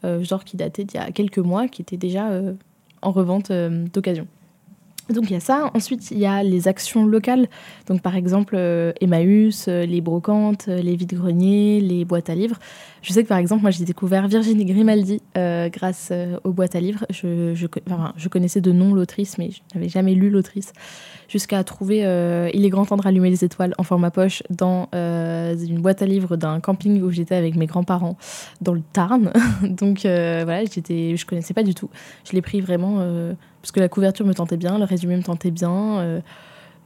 euh, 0.04 0.22
genre 0.22 0.44
qui 0.44 0.56
dataient 0.56 0.84
d'il 0.84 0.98
y 0.98 1.02
a 1.02 1.10
quelques 1.10 1.38
mois, 1.38 1.68
qui 1.68 1.82
étaient 1.82 1.96
déjà 1.96 2.30
en 3.02 3.12
revente 3.12 3.52
d'occasion. 3.52 4.26
Donc 5.08 5.30
il 5.30 5.32
y 5.32 5.36
a 5.36 5.40
ça. 5.40 5.70
Ensuite, 5.74 6.10
il 6.10 6.18
y 6.18 6.26
a 6.26 6.42
les 6.42 6.68
actions 6.68 7.06
locales. 7.06 7.48
Donc 7.86 8.02
par 8.02 8.14
exemple, 8.14 8.54
euh, 8.58 8.92
Emmaüs, 9.00 9.66
euh, 9.68 9.86
les 9.86 10.00
brocantes, 10.00 10.66
euh, 10.68 10.82
les 10.82 10.96
vides-greniers, 10.96 11.80
les 11.80 12.04
boîtes 12.04 12.28
à 12.28 12.34
livres. 12.34 12.58
Je 13.00 13.12
sais 13.12 13.22
que 13.22 13.28
par 13.28 13.38
exemple, 13.38 13.62
moi 13.62 13.70
j'ai 13.70 13.84
découvert 13.84 14.28
Virginie 14.28 14.64
Grimaldi 14.64 15.22
grâce 15.34 16.12
aux 16.44 16.52
boîtes 16.52 16.74
à 16.74 16.80
livres. 16.80 17.06
Je, 17.10 17.54
je, 17.54 17.66
enfin, 17.86 18.12
je 18.16 18.28
connaissais 18.28 18.60
de 18.60 18.72
nom 18.72 18.92
l'autrice, 18.92 19.38
mais 19.38 19.50
je 19.50 19.60
n'avais 19.74 19.88
jamais 19.88 20.14
lu 20.14 20.30
l'autrice. 20.30 20.72
Jusqu'à 21.28 21.62
trouver 21.62 21.98
Il 22.52 22.64
est 22.64 22.70
grand 22.70 22.86
temps 22.86 22.96
de 22.96 23.02
rallumer 23.02 23.30
les 23.30 23.44
étoiles 23.44 23.72
en 23.78 23.84
format 23.84 24.10
poche 24.10 24.42
dans 24.50 24.88
une 24.92 25.80
boîte 25.80 26.02
à 26.02 26.06
livres 26.06 26.36
d'un 26.36 26.58
camping 26.58 27.00
où 27.00 27.10
j'étais 27.10 27.36
avec 27.36 27.54
mes 27.54 27.66
grands-parents 27.66 28.18
dans 28.60 28.74
le 28.74 28.82
Tarn. 28.92 29.32
Donc 29.62 30.00
voilà, 30.02 30.64
je 30.64 31.24
connaissais 31.24 31.54
pas 31.54 31.62
du 31.62 31.74
tout. 31.74 31.90
Je 32.28 32.32
l'ai 32.32 32.42
pris 32.42 32.60
vraiment 32.60 32.98
parce 33.62 33.72
que 33.72 33.80
la 33.80 33.88
couverture 33.88 34.26
me 34.26 34.34
tentait 34.34 34.56
bien, 34.56 34.78
le 34.78 34.84
résumé 34.84 35.16
me 35.16 35.22
tentait 35.22 35.50
bien 35.50 36.22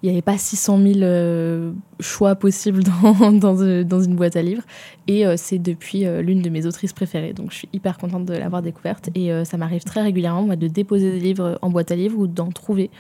il 0.03 0.07
n'y 0.07 0.15
avait 0.15 0.23
pas 0.23 0.37
600 0.37 0.79
000 0.79 0.99
euh, 1.03 1.73
choix 2.01 2.35
possibles 2.35 2.83
dans, 3.03 3.85
dans, 3.85 4.01
une 4.01 4.17
boîte 4.17 4.35
à 4.37 4.43
livres. 4.43 4.65
Et 5.07 5.25
euh, 5.25 5.35
c'est 5.37 5.59
depuis 5.59 6.07
euh, 6.07 6.23
l'une 6.23 6.43
de 6.43 6.51
mes 6.51 6.67
autrices 6.67 6.93
préférées. 6.93 7.33
Donc 7.33 7.53
je 7.53 7.59
suis 7.59 7.69
hyper 7.73 7.99
contente 7.99 8.25
de 8.25 8.35
l'avoir 8.35 8.63
découverte. 8.63 9.11
Et 9.15 9.31
ça 9.45 9.57
m'arrive 9.57 9.85
très 9.85 10.03
régulièrement 10.03 10.43
moi, 10.43 10.57
de 10.57 10.67
déposer 10.67 11.13
des 11.13 11.21
livres 11.21 11.59
en 11.63 11.71
boîte 11.71 11.93
à 11.93 11.97
livres 11.97 12.19
ou 12.19 12.27
d'en 12.27 12.51
trouver. 12.51 12.91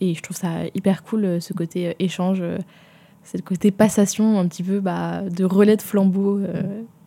Et 0.00 0.14
je 0.14 0.22
trouve 0.22 0.36
ça 0.36 0.66
hyper 0.74 1.02
cool, 1.02 1.40
ce 1.40 1.52
côté 1.54 1.96
échange. 1.98 2.42
c'est 3.22 3.38
le 3.38 3.42
côté 3.42 3.70
passation, 3.70 4.38
un 4.38 4.46
petit 4.46 4.62
peu 4.62 4.80
bah, 4.80 5.22
de 5.22 5.44
relais 5.44 5.76
de 5.76 5.82
flambeau 5.82 6.40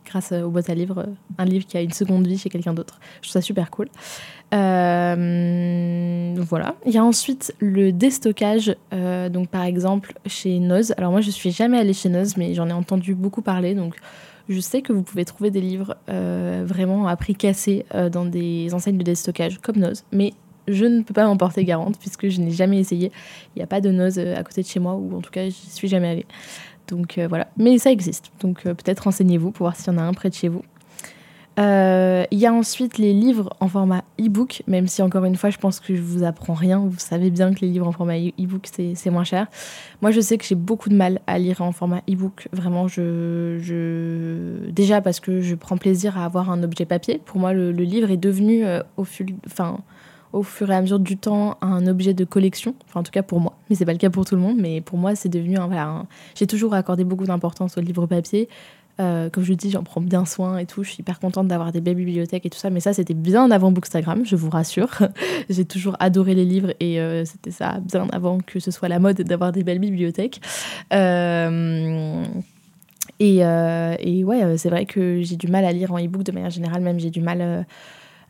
grâce 0.06 0.32
aux 0.32 0.50
boîtes 0.50 0.70
à 0.70 0.76
livres. 0.76 1.06
Un 1.38 1.46
livre 1.46 1.66
qui 1.68 1.78
a 1.78 1.82
une 1.82 1.92
seconde 1.92 2.26
vie 2.26 2.38
chez 2.38 2.50
quelqu'un 2.50 2.74
d'autre. 2.74 3.00
Je 3.22 3.30
trouve 3.30 3.34
ça 3.34 3.42
super 3.42 3.70
cool. 3.70 3.90
Euh, 4.54 6.36
voilà. 6.38 6.76
Il 6.86 6.94
y 6.94 6.98
a 6.98 7.04
ensuite 7.04 7.54
le 7.60 7.92
déstockage, 7.92 8.76
euh, 8.94 9.30
donc 9.30 9.50
par 9.50 9.64
exemple 9.64 10.14
chez 10.26 10.60
Noz. 10.60 10.94
Alors 10.98 11.12
moi 11.12 11.22
je 11.22 11.32
suis 11.32 11.52
jamais 11.52 11.78
allée 11.78 11.94
chez 11.94 12.10
Noz, 12.10 12.38
mais 12.38 12.54
j'en 12.54 12.70
ai 12.70 12.74
entendu 12.74 13.14
beaucoup 13.14 13.42
parler, 13.42 13.76
donc 13.76 13.96
je 14.48 14.60
sais 14.62 14.82
que 14.82 14.94
vous 14.94 15.04
pouvez 15.04 15.26
trouver 15.26 15.52
des 15.52 15.60
livres 15.60 15.98
euh, 16.10 16.64
vraiment 16.66 17.08
à 17.08 17.18
prix 17.18 17.36
cassé 17.36 17.86
dans 18.12 18.26
des 18.26 18.74
enseignes 18.74 18.98
de 18.98 19.04
déstockage 19.04 19.60
comme 19.60 19.78
Noz, 19.78 20.06
mais 20.14 20.34
je 20.68 20.86
ne 20.86 21.02
peux 21.02 21.14
pas 21.14 21.26
m'en 21.26 21.38
porter 21.38 21.66
garante 21.66 21.98
puisque 22.00 22.30
je 22.30 22.40
n'ai 22.40 22.52
jamais 22.52 22.80
essayé. 22.80 23.12
Il 23.56 23.60
n'y 23.60 23.64
a 23.64 23.68
pas 23.68 23.82
de 23.82 23.90
Noz 23.92 24.18
à 24.18 24.44
côté 24.44 24.62
de 24.62 24.68
chez 24.68 24.80
moi, 24.80 24.96
ou 24.96 25.18
en 25.18 25.22
tout 25.22 25.32
cas 25.32 25.46
j'y 25.50 25.70
suis 25.70 25.90
jamais 25.90 26.08
allée. 26.08 26.26
Donc 26.88 27.20
voilà, 27.28 27.48
mais 27.58 27.78
ça 27.80 27.92
existe, 27.92 28.32
donc 28.40 28.64
peut-être 28.64 29.02
renseignez-vous 29.02 29.52
pour 29.52 29.66
voir 29.66 29.76
s'il 29.76 29.92
y 29.92 29.96
en 29.96 30.00
a 30.00 30.04
un 30.04 30.14
près 30.14 30.30
de 30.30 30.36
chez 30.36 30.48
vous. 30.48 30.62
Euh, 31.60 32.26
il 32.30 32.38
y 32.38 32.46
a 32.46 32.54
ensuite 32.54 33.00
les 33.00 33.14
livres 33.14 33.56
en 33.60 33.68
format 33.68 34.04
e-book, 34.20 34.62
même 34.68 34.88
si 34.88 35.02
encore 35.02 35.26
une 35.26 35.36
fois, 35.36 35.50
je 35.50 35.58
pense 35.58 35.80
que 35.80 35.96
je 35.96 36.02
vous 36.02 36.24
apprends 36.24 36.54
rien. 36.54 36.80
Vous 36.80 37.00
savez 37.00 37.32
bien 37.32 37.54
que 37.54 37.62
les 37.62 37.68
livres 37.68 37.88
en 37.88 37.92
format 37.92 38.18
e-book, 38.18 38.68
c'est 38.72 39.10
moins 39.10 39.24
cher. 39.24 39.48
Moi, 40.02 40.12
je 40.12 40.22
sais 40.22 40.38
que 40.38 40.46
j'ai 40.46 40.56
beaucoup 40.56 40.90
de 40.90 40.96
mal 40.96 41.20
à 41.26 41.40
lire 41.40 41.62
en 41.62 41.72
format 41.72 42.02
e-book. 42.10 42.48
Vraiment, 42.54 42.88
je, 42.88 44.70
déjà 44.70 45.02
parce 45.02 45.20
que 45.20 45.42
je 45.42 45.56
prends 45.56 45.78
plaisir 45.78 46.18
à 46.18 46.26
avoir 46.26 46.52
un 46.52 46.62
objet 46.62 46.86
papier. 46.86 47.20
Pour 47.26 47.40
moi, 47.40 47.54
le, 47.54 47.72
livre 47.72 48.12
est 48.12 48.18
devenu 48.18 48.64
euh, 48.64 48.84
au, 48.98 49.04
fur 50.44 50.70
et 50.70 50.76
à 50.76 50.82
mesure 50.82 51.00
du 51.00 51.18
temps 51.18 51.58
un 51.62 51.88
objet 51.88 52.14
de 52.14 52.24
collection. 52.24 52.76
Enfin, 52.88 53.00
en 53.00 53.04
tout 53.04 53.12
cas 53.12 53.24
pour 53.24 53.40
moi. 53.40 53.58
Mais 53.70 53.76
c'est 53.76 53.86
pas 53.86 53.94
le 53.94 53.98
cas 53.98 54.12
pour 54.12 54.26
tout 54.26 54.36
le 54.36 54.42
monde. 54.42 54.58
Mais 54.60 54.82
pour 54.82 55.00
moi, 55.00 55.16
c'est 55.16 55.30
devenu 55.30 55.58
un, 55.58 55.66
voilà, 55.66 56.06
J'ai 56.36 56.46
toujours 56.46 56.76
accordé 56.76 57.04
beaucoup 57.04 57.26
d'importance 57.26 57.80
au 57.80 57.82
livre 57.82 58.06
papier. 58.06 58.48
Euh, 59.00 59.30
comme 59.30 59.44
je 59.44 59.54
dis, 59.54 59.70
j'en 59.70 59.84
prends 59.84 60.02
bien 60.02 60.26
soin 60.26 60.58
et 60.58 60.66
tout. 60.66 60.84
Je 60.84 60.90
suis 60.92 61.02
hyper 61.02 61.20
contente 61.20 61.48
d'avoir 61.48 61.72
des 61.72 61.82
belles 61.82 61.96
bibliothèques 61.96 62.46
et 62.46 62.50
tout 62.50 62.58
ça. 62.58 62.70
Mais 62.70 62.80
ça, 62.80 62.94
c'était 62.94 63.14
bien 63.14 63.52
avant 63.52 63.72
Bookstagram, 63.72 64.26
je 64.26 64.36
vous 64.36 64.50
rassure. 64.50 64.90
J'ai 65.50 65.66
toujours 65.66 65.96
adoré 66.00 66.34
les 66.34 66.46
livres 66.46 66.74
et 66.80 67.00
euh, 67.00 67.26
c'était 67.26 67.52
ça 67.52 67.80
bien 67.80 68.08
avant 68.12 68.40
que 68.40 68.60
ce 68.60 68.72
soit 68.72 68.88
la 68.88 69.00
mode 69.00 69.22
d'avoir 69.22 69.52
des 69.52 69.64
belles 69.64 69.80
bibliothèques. 69.80 70.42
Euh, 70.94 72.24
et, 73.20 73.38
et, 73.38 74.24
ouais, 74.24 74.58
c'est 74.58 74.70
vrai 74.70 74.86
que 74.86 75.22
j'ai 75.24 75.38
du 75.38 75.48
mal 75.48 75.66
à 75.66 75.72
lire 75.72 75.92
en 75.92 75.98
e-book 75.98 76.24
de 76.24 76.32
manière 76.32 76.52
générale, 76.52 76.82
même 76.82 77.00
j'ai 77.00 77.10
du 77.10 77.22
mal 77.22 77.66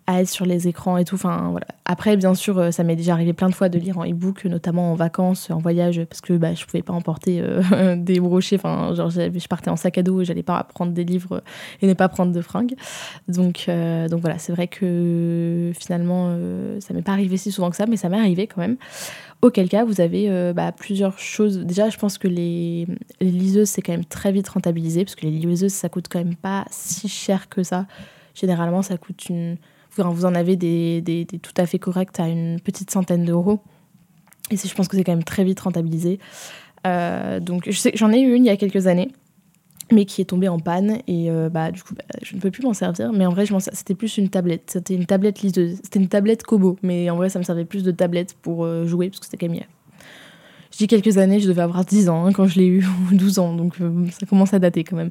à 0.08 0.22
être 0.22 0.30
sur 0.30 0.46
les 0.46 0.70
écrans 0.70 0.98
et 0.98 1.04
tout. 1.04 1.16
Enfin, 1.16 1.50
voilà. 1.52 1.68
Après, 1.84 2.16
bien 2.16 2.34
sûr, 2.34 2.58
euh, 2.58 2.72
ça 2.72 2.84
m'est 2.84 2.96
déjà 2.96 3.12
arrivé 3.12 3.34
plein 3.34 3.50
de 3.50 3.54
fois 3.54 3.68
de 3.68 3.78
lire 3.78 3.98
en 3.98 4.06
e-book, 4.06 4.46
notamment 4.46 4.94
en 4.94 4.96
vacances, 4.96 5.52
en 5.52 5.60
voyage, 5.60 6.02
parce 6.06 6.22
que 6.22 6.34
bah, 6.34 6.54
je 6.54 6.66
pouvais 6.66 6.82
pas 6.82 6.94
emporter 6.94 7.42
euh, 7.42 7.96
des 7.98 8.22
brochets. 8.22 8.56
Enfin, 8.56 8.96
genre, 8.96 9.10
je 9.10 9.48
partais 9.48 9.70
en 9.70 9.76
sac 9.76 9.98
à 9.98 10.04
dos 10.04 10.24
j'allais 10.24 10.44
pas 10.44 10.64
prendre 10.64 10.94
des 10.94 11.04
livres 11.04 11.44
et 11.82 11.88
ne 11.88 11.94
pas 11.94 12.08
prendre 12.08 12.32
de 12.32 12.42
fringues. 12.42 12.76
Donc, 13.28 13.66
euh, 13.68 14.08
donc 14.08 14.22
voilà, 14.22 14.40
c'est 14.40 14.54
vrai 14.54 14.68
que 14.68 15.72
finalement, 15.78 16.36
ça 16.80 16.94
m'est 16.94 17.02
pas 17.02 17.12
arrivé 17.12 17.36
si 17.36 17.52
souvent 17.52 17.70
que 17.70 17.76
ça, 17.76 17.86
mais 17.86 17.98
ça 17.98 18.08
m'est 18.08 18.18
arrivé 18.18 18.48
quand 18.48 18.62
même. 18.62 18.78
Auquel 19.42 19.68
cas, 19.70 19.84
vous 19.84 20.00
avez 20.02 20.54
bah, 20.54 20.72
plusieurs 20.72 21.20
choses. 21.20 21.60
Déjà, 21.60 21.90
je 21.90 21.98
pense 21.98 22.18
que 22.18 22.28
les, 22.28 22.88
les 23.20 23.32
liseuses, 23.32 23.70
c'est 23.70 23.82
quand 23.82 23.92
même 23.92 24.06
très 24.06 24.32
vite 24.32 24.48
rentabilisé, 24.48 25.04
parce 25.04 25.16
que 25.16 25.26
les 25.26 25.32
liseuses, 25.32 25.74
ça 25.74 25.90
coûte 25.90 26.08
quand 26.10 26.20
même 26.20 26.36
pas 26.36 26.66
si 26.72 27.10
cher 27.10 27.50
que 27.50 27.62
ça. 27.62 27.86
Généralement, 28.34 28.82
ça 28.82 28.98
coûte 28.98 29.30
une 29.30 29.58
vous 30.04 30.26
en 30.26 30.36
avez 30.36 30.56
des, 30.56 31.02
des, 31.02 31.26
tout 31.26 31.54
à 31.58 31.66
fait 31.66 31.80
corrects 31.80 32.20
à 32.20 32.28
une 32.28 32.60
petite 32.60 32.92
centaine 32.92 33.26
d'euros. 33.26 33.62
Et 34.52 34.58
je 34.58 34.74
pense 34.74 34.88
que 34.88 34.96
c'est 34.96 35.04
quand 35.04 35.14
même 35.14 35.24
très 35.24 35.44
vite 35.44 35.60
rentabilisé. 35.60 36.20
Euh, 36.86 37.40
donc 37.40 37.70
j'en 37.96 38.12
ai 38.12 38.20
eu 38.20 38.34
une 38.34 38.46
il 38.46 38.48
y 38.48 38.52
a 38.52 38.58
quelques 38.58 38.88
années, 38.88 39.10
mais 39.92 40.06
qui 40.06 40.22
est 40.22 40.26
tombée 40.26 40.48
en 40.48 40.60
panne 40.60 41.00
et 41.08 41.30
euh, 41.30 41.50
bah 41.50 41.72
du 41.72 41.82
coup 41.84 41.96
bah, 41.96 42.04
je 42.22 42.36
ne 42.36 42.40
peux 42.40 42.52
plus 42.52 42.64
m'en 42.64 42.74
servir. 42.74 43.12
Mais 43.12 43.26
en 43.26 43.32
vrai, 43.32 43.46
c'était 43.74 43.96
plus 43.96 44.18
une 44.18 44.30
tablette. 44.30 44.70
C'était 44.72 44.96
une 44.96 45.06
tablette 45.06 45.42
liseuse. 45.42 45.80
C'était 45.84 46.00
une 46.00 46.08
tablette 46.08 46.44
Kobo, 46.44 46.78
mais 46.82 47.10
en 47.10 47.18
vrai 47.18 47.30
ça 47.30 47.40
me 47.40 47.44
servait 47.44 47.66
plus 47.66 47.84
de 47.84 47.92
tablette 47.92 48.36
pour 48.42 48.64
euh, 48.64 48.86
jouer 48.86 49.10
parce 49.10 49.20
que 49.20 49.26
c'était 49.26 49.38
quand 49.38 49.52
même 49.52 49.64
je 49.64 49.66
dis 50.78 50.88
quelques 50.88 51.18
années, 51.18 51.40
je 51.40 51.48
devais 51.48 51.62
avoir 51.62 51.84
10 51.84 52.10
ans 52.10 52.26
hein, 52.26 52.32
quand 52.32 52.48
je 52.48 52.60
l'ai 52.60 52.68
eu, 52.68 52.86
ou 53.12 53.16
12 53.16 53.40
ans, 53.40 53.54
donc 53.54 53.76
euh, 53.82 54.06
ça 54.12 54.26
commence 54.26 54.54
à 54.54 54.60
dater 54.60 54.84
quand 54.84 54.96
même. 54.96 55.10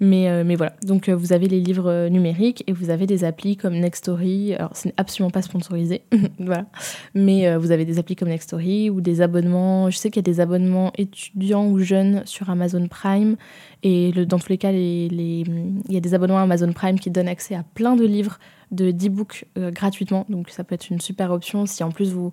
Mais, 0.00 0.28
euh, 0.28 0.44
mais 0.44 0.56
voilà, 0.56 0.74
donc 0.82 1.08
euh, 1.08 1.16
vous 1.16 1.32
avez 1.32 1.48
les 1.48 1.60
livres 1.60 2.08
numériques 2.08 2.64
et 2.66 2.72
vous 2.72 2.90
avez 2.90 3.06
des 3.06 3.24
applis 3.24 3.56
comme 3.56 3.74
Nextory. 3.74 4.54
Alors, 4.54 4.70
c'est 4.74 4.92
absolument 4.96 5.30
pas 5.30 5.42
sponsorisé, 5.42 6.02
voilà. 6.38 6.66
Mais 7.14 7.56
vous 7.56 7.70
avez 7.70 7.84
des 7.84 7.98
applis 7.98 8.16
comme 8.16 8.28
Nextory 8.28 8.90
ou 8.90 9.00
des 9.00 9.20
abonnements. 9.20 9.90
Je 9.90 9.96
sais 9.96 10.10
qu'il 10.10 10.20
y 10.20 10.28
a 10.28 10.30
des 10.30 10.40
abonnements 10.40 10.92
étudiants 10.98 11.66
ou 11.66 11.78
jeunes 11.78 12.22
sur 12.26 12.50
Amazon 12.50 12.86
Prime. 12.88 13.36
Et 13.82 14.12
dans 14.26 14.38
tous 14.38 14.48
les 14.48 14.58
cas, 14.58 14.72
les, 14.72 15.08
les, 15.08 15.44
il 15.88 15.94
y 15.94 15.96
a 15.96 16.00
des 16.00 16.14
abonnements 16.14 16.38
Amazon 16.38 16.72
Prime 16.72 16.98
qui 16.98 17.10
donnent 17.10 17.28
accès 17.28 17.54
à 17.54 17.62
plein 17.62 17.96
de 17.96 18.04
livres 18.04 18.38
de 18.70 18.90
d'e-books 18.90 19.44
gratuitement. 19.56 20.26
Donc, 20.28 20.50
ça 20.50 20.64
peut 20.64 20.74
être 20.74 20.90
une 20.90 21.00
super 21.00 21.30
option 21.30 21.66
si 21.66 21.82
en 21.84 21.90
plus 21.90 22.12
vous 22.12 22.32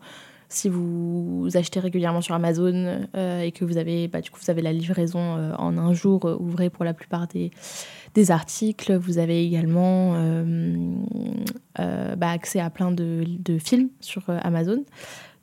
si 0.49 0.69
vous 0.69 1.49
achetez 1.55 1.79
régulièrement 1.79 2.21
sur 2.21 2.35
Amazon 2.35 3.07
euh, 3.15 3.41
et 3.41 3.51
que 3.51 3.65
vous 3.65 3.77
avez, 3.77 4.07
bah, 4.07 4.21
du 4.21 4.29
coup, 4.29 4.39
vous 4.41 4.51
avez 4.51 4.61
la 4.61 4.73
livraison 4.73 5.19
euh, 5.19 5.53
en 5.57 5.77
un 5.77 5.93
jour 5.93 6.25
euh, 6.25 6.69
pour 6.69 6.85
la 6.85 6.93
plupart 6.93 7.27
des, 7.27 7.51
des 8.13 8.31
articles, 8.31 8.95
vous 8.95 9.17
avez 9.17 9.43
également 9.45 10.13
bah, 11.77 12.29
accès 12.29 12.59
à 12.59 12.69
plein 12.69 12.91
de, 12.91 13.23
de 13.27 13.57
films 13.57 13.89
sur 13.99 14.23
Amazon. 14.27 14.83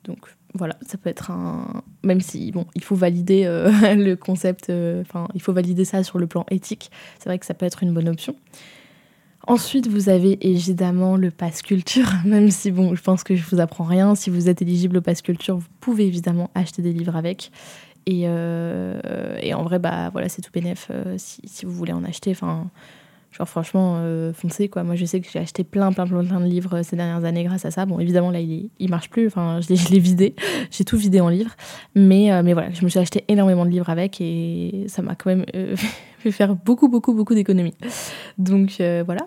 Donc 0.03 0.19
voilà, 0.53 0.75
ça 0.81 0.97
peut 0.97 1.09
être 1.09 1.31
un. 1.31 1.83
Même 2.03 2.21
si, 2.21 2.51
bon, 2.51 2.65
il 2.75 2.83
faut 2.83 2.95
valider 2.95 3.43
le 3.95 4.15
concept, 4.15 4.71
enfin, 5.01 5.27
il 5.33 5.41
faut 5.41 5.53
valider 5.53 5.85
ça 5.85 6.03
sur 6.03 6.17
le 6.17 6.27
plan 6.27 6.45
éthique, 6.49 6.91
c'est 7.19 7.29
vrai 7.29 7.39
que 7.39 7.45
ça 7.45 7.53
peut 7.53 7.65
être 7.65 7.83
une 7.83 7.93
bonne 7.93 8.09
option. 8.09 8.35
Ensuite, 9.47 9.87
vous 9.87 10.09
avez 10.09 10.37
évidemment 10.47 11.17
le 11.17 11.31
pass 11.31 11.61
culture, 11.61 12.07
même 12.25 12.51
si 12.51 12.71
bon, 12.71 12.95
je 12.95 13.01
pense 13.01 13.23
que 13.23 13.35
je 13.35 13.43
vous 13.43 13.59
apprends 13.59 13.83
rien. 13.83 14.15
Si 14.15 14.29
vous 14.29 14.49
êtes 14.49 14.61
éligible 14.61 14.97
au 14.97 15.01
pass 15.01 15.21
culture, 15.21 15.57
vous 15.57 15.67
pouvez 15.79 16.05
évidemment 16.05 16.49
acheter 16.53 16.81
des 16.81 16.93
livres 16.93 17.15
avec. 17.15 17.51
Et, 18.05 18.23
euh, 18.25 18.99
en 19.53 19.63
vrai, 19.63 19.79
bah 19.79 20.09
voilà, 20.11 20.29
c'est 20.29 20.41
tout 20.41 20.51
bénef 20.51 20.87
euh, 20.91 21.15
si, 21.17 21.41
si, 21.45 21.65
vous 21.65 21.71
voulez 21.71 21.93
en 21.93 22.03
acheter. 22.03 22.31
Enfin, 22.31 22.69
genre 23.31 23.47
franchement, 23.47 23.95
euh, 23.97 24.33
foncez 24.33 24.69
quoi. 24.69 24.83
Moi, 24.83 24.95
je 24.95 25.05
sais 25.05 25.21
que 25.21 25.27
j'ai 25.31 25.39
acheté 25.39 25.63
plein, 25.63 25.91
plein, 25.91 26.07
plein, 26.07 26.23
plein 26.23 26.39
de 26.39 26.45
livres 26.45 26.81
ces 26.81 26.95
dernières 26.95 27.25
années 27.25 27.43
grâce 27.43 27.65
à 27.65 27.71
ça. 27.71 27.85
Bon, 27.85 27.99
évidemment, 27.99 28.31
là, 28.31 28.39
il, 28.39 28.69
il 28.79 28.89
marche 28.89 29.09
plus. 29.09 29.27
Enfin, 29.27 29.59
je 29.61 29.69
l'ai 29.91 29.99
vidé. 29.99 30.35
j'ai 30.71 30.83
tout 30.83 30.97
vidé 30.97 31.19
en 31.19 31.29
livres. 31.29 31.55
Mais, 31.95 32.29
mais 32.43 32.53
voilà, 32.53 32.71
je 32.71 32.83
me 32.83 32.89
suis 32.89 32.99
acheté 32.99 33.23
énormément 33.27 33.65
de 33.65 33.71
livres 33.71 33.89
avec 33.89 34.19
et 34.19 34.85
ça 34.87 35.01
m'a 35.01 35.15
quand 35.15 35.29
même 35.29 35.45
faire 36.29 36.55
beaucoup, 36.55 36.87
beaucoup, 36.87 37.13
beaucoup 37.13 37.33
d'économies. 37.33 37.73
Donc 38.37 38.77
euh, 38.79 39.01
voilà. 39.05 39.25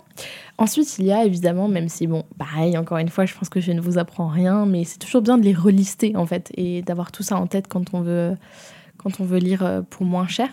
Ensuite, 0.56 0.98
il 1.00 1.06
y 1.06 1.12
a 1.12 1.24
évidemment, 1.24 1.66
même 1.66 1.88
si, 1.88 2.06
bon, 2.06 2.22
pareil, 2.38 2.78
encore 2.78 2.98
une 2.98 3.08
fois, 3.08 3.26
je 3.26 3.34
pense 3.34 3.48
que 3.48 3.60
je 3.60 3.72
ne 3.72 3.80
vous 3.80 3.98
apprends 3.98 4.28
rien, 4.28 4.66
mais 4.66 4.84
c'est 4.84 4.98
toujours 4.98 5.20
bien 5.20 5.36
de 5.36 5.42
les 5.42 5.54
relister 5.54 6.14
en 6.16 6.26
fait 6.26 6.52
et 6.56 6.82
d'avoir 6.82 7.10
tout 7.10 7.24
ça 7.24 7.36
en 7.36 7.48
tête 7.48 7.66
quand 7.66 7.92
on 7.92 8.02
veut 8.02 8.36
quand 9.04 9.20
on 9.20 9.24
veut 9.24 9.38
lire 9.38 9.64
euh, 9.64 9.82
pour 9.82 10.04
moins 10.04 10.26
cher. 10.26 10.48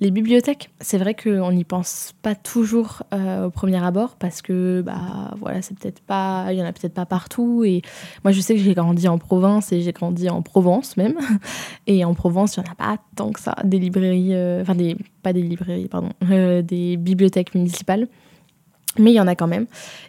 Les 0.00 0.10
bibliothèques, 0.10 0.70
c'est 0.80 0.98
vrai 0.98 1.14
qu'on 1.14 1.52
n'y 1.52 1.64
pense 1.64 2.14
pas 2.20 2.34
toujours 2.34 3.04
euh, 3.14 3.46
au 3.46 3.50
premier 3.50 3.82
abord 3.82 4.16
parce 4.16 4.42
que 4.42 4.82
bah 4.84 5.34
voilà, 5.40 5.62
c'est 5.62 5.78
peut-être 5.78 6.00
pas, 6.00 6.48
il 6.50 6.58
y 6.58 6.62
en 6.62 6.66
a 6.66 6.72
peut-être 6.72 6.94
pas 6.94 7.06
partout. 7.06 7.62
Et 7.64 7.80
moi, 8.24 8.32
je 8.32 8.40
sais 8.40 8.54
que 8.54 8.60
j'ai 8.60 8.74
grandi 8.74 9.06
en 9.06 9.18
province 9.18 9.72
et 9.72 9.80
j'ai 9.80 9.92
grandi 9.92 10.28
en 10.28 10.42
Provence 10.42 10.96
même. 10.96 11.14
Et 11.86 12.04
en 12.04 12.14
Provence, 12.14 12.56
il 12.56 12.60
n'y 12.60 12.68
en 12.68 12.72
a 12.72 12.74
pas 12.74 12.96
tant 13.16 13.30
que 13.30 13.40
ça 13.40 13.54
des 13.64 13.78
librairies, 13.78 14.34
euh, 14.34 14.62
enfin 14.62 14.74
des 14.74 14.96
pas 15.22 15.32
des 15.32 15.42
librairies, 15.42 15.88
pardon, 15.88 16.10
des 16.20 16.96
bibliothèques 16.96 17.54
municipales 17.54 18.08
mais 18.98 19.10
il 19.12 19.14
y 19.14 19.20
en 19.20 19.26
a 19.26 19.34
quand 19.34 19.46
même. 19.46 19.66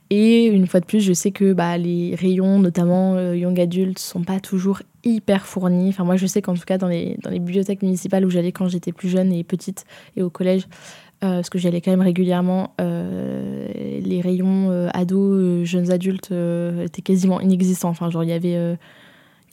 Et 0.09 0.45
une 0.45 0.67
fois 0.67 0.79
de 0.79 0.85
plus, 0.85 0.99
je 0.99 1.13
sais 1.13 1.31
que 1.31 1.53
bah, 1.53 1.77
les 1.77 2.15
rayons, 2.15 2.59
notamment 2.59 3.15
euh, 3.15 3.35
young 3.35 3.59
adultes, 3.59 3.99
sont 3.99 4.23
pas 4.23 4.39
toujours 4.39 4.81
hyper 5.03 5.45
fournis. 5.45 5.89
Enfin, 5.89 6.03
moi, 6.03 6.17
je 6.17 6.25
sais 6.27 6.41
qu'en 6.41 6.53
tout 6.53 6.65
cas, 6.65 6.77
dans 6.77 6.87
les, 6.87 7.17
dans 7.23 7.29
les 7.29 7.39
bibliothèques 7.39 7.81
municipales 7.81 8.25
où 8.25 8.29
j'allais 8.29 8.51
quand 8.51 8.67
j'étais 8.67 8.91
plus 8.91 9.09
jeune 9.09 9.31
et 9.31 9.43
petite 9.43 9.85
et 10.15 10.23
au 10.23 10.29
collège, 10.29 10.67
euh, 11.23 11.37
parce 11.37 11.49
que 11.49 11.57
j'allais 11.57 11.81
quand 11.81 11.91
même 11.91 12.01
régulièrement, 12.01 12.73
euh, 12.81 13.67
les 14.01 14.21
rayons 14.21 14.89
ados, 14.93 15.65
jeunes 15.65 15.91
adultes 15.91 16.33
étaient 16.83 17.01
quasiment 17.01 17.39
inexistants. 17.39 17.89
Enfin, 17.89 18.09
genre, 18.09 18.23
il 18.23 18.29
y 18.29 18.33
avait 18.33 18.77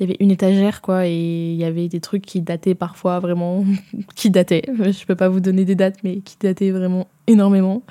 il 0.00 0.04
y 0.04 0.11
avait 0.11 0.16
une 0.21 0.30
étagère 0.30 0.80
quoi 0.80 1.07
et 1.07 1.52
il 1.52 1.57
y 1.57 1.64
avait 1.64 1.88
des 1.88 2.00
trucs 2.00 2.25
qui 2.25 2.40
dataient 2.40 2.75
parfois 2.75 3.21
vraiment 3.21 3.64
qui 4.16 4.30
dataient. 4.30 4.62
Je 4.66 5.04
peux 5.04 5.14
pas 5.14 5.28
vous 5.28 5.40
donner 5.40 5.66
des 5.66 5.75
dates 5.75 5.99
mais 6.02 6.21
qui 6.21 6.37
dataient 6.40 6.71
vraiment 6.71 7.07
énormément. 7.26 7.83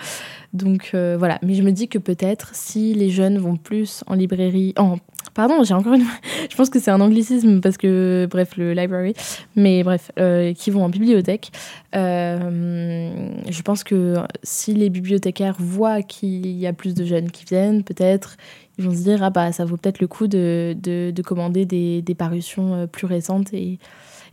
Donc 0.53 0.91
euh, 0.95 1.15
voilà, 1.17 1.37
mais 1.43 1.53
je 1.53 1.61
me 1.61 1.71
dis 1.71 1.87
que 1.87 1.99
peut-être 1.99 2.55
si 2.55 2.95
les 2.95 3.11
jeunes 3.11 3.37
vont 3.37 3.55
plus 3.55 4.03
en 4.07 4.15
librairie, 4.15 4.73
en 4.77 4.97
pardon, 5.35 5.63
j'ai 5.63 5.75
encore 5.75 5.93
une, 5.93 6.05
je 6.49 6.55
pense 6.55 6.71
que 6.71 6.79
c'est 6.79 6.89
un 6.89 7.01
anglicisme 7.01 7.61
parce 7.61 7.77
que 7.77 8.27
bref 8.29 8.57
le 8.57 8.73
library, 8.73 9.13
mais 9.55 9.83
bref, 9.83 10.11
euh, 10.17 10.53
qui 10.53 10.71
vont 10.71 10.83
en 10.83 10.89
bibliothèque, 10.89 11.51
euh, 11.95 13.31
je 13.47 13.61
pense 13.61 13.83
que 13.83 14.15
si 14.41 14.73
les 14.73 14.89
bibliothécaires 14.89 15.55
voient 15.59 16.01
qu'il 16.01 16.47
y 16.47 16.65
a 16.65 16.73
plus 16.73 16.95
de 16.95 17.05
jeunes 17.05 17.29
qui 17.29 17.45
viennent, 17.45 17.83
peut-être 17.83 18.37
ils 18.79 18.85
vont 18.85 18.95
se 18.95 19.03
dire 19.03 19.21
ah 19.21 19.29
bah 19.29 19.51
ça 19.51 19.65
vaut 19.65 19.77
peut-être 19.77 19.99
le 19.99 20.07
coup 20.07 20.27
de, 20.27 20.75
de, 20.81 21.21
commander 21.21 21.65
des, 21.65 22.01
des, 22.01 22.15
parutions 22.15 22.87
plus 22.87 23.05
récentes 23.05 23.53
et, 23.53 23.77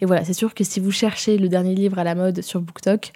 et 0.00 0.06
voilà, 0.06 0.24
c'est 0.24 0.32
sûr 0.32 0.54
que 0.54 0.64
si 0.64 0.80
vous 0.80 0.90
cherchez 0.90 1.38
le 1.38 1.48
dernier 1.48 1.74
livre 1.74 1.98
à 1.98 2.04
la 2.04 2.14
mode 2.14 2.42
sur 2.42 2.60
BookTok, 2.60 3.12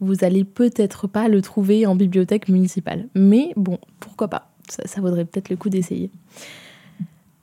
vous 0.00 0.24
allez 0.24 0.44
peut-être 0.44 1.06
pas 1.06 1.28
le 1.28 1.40
trouver 1.42 1.86
en 1.86 1.94
bibliothèque 1.94 2.48
municipale. 2.48 3.08
Mais 3.14 3.52
bon, 3.56 3.78
pourquoi 4.00 4.28
pas? 4.28 4.50
Ça, 4.68 5.00
vaudrait 5.00 5.24
peut-être 5.24 5.48
le 5.48 5.56
coup 5.56 5.68
d'essayer. 5.68 6.10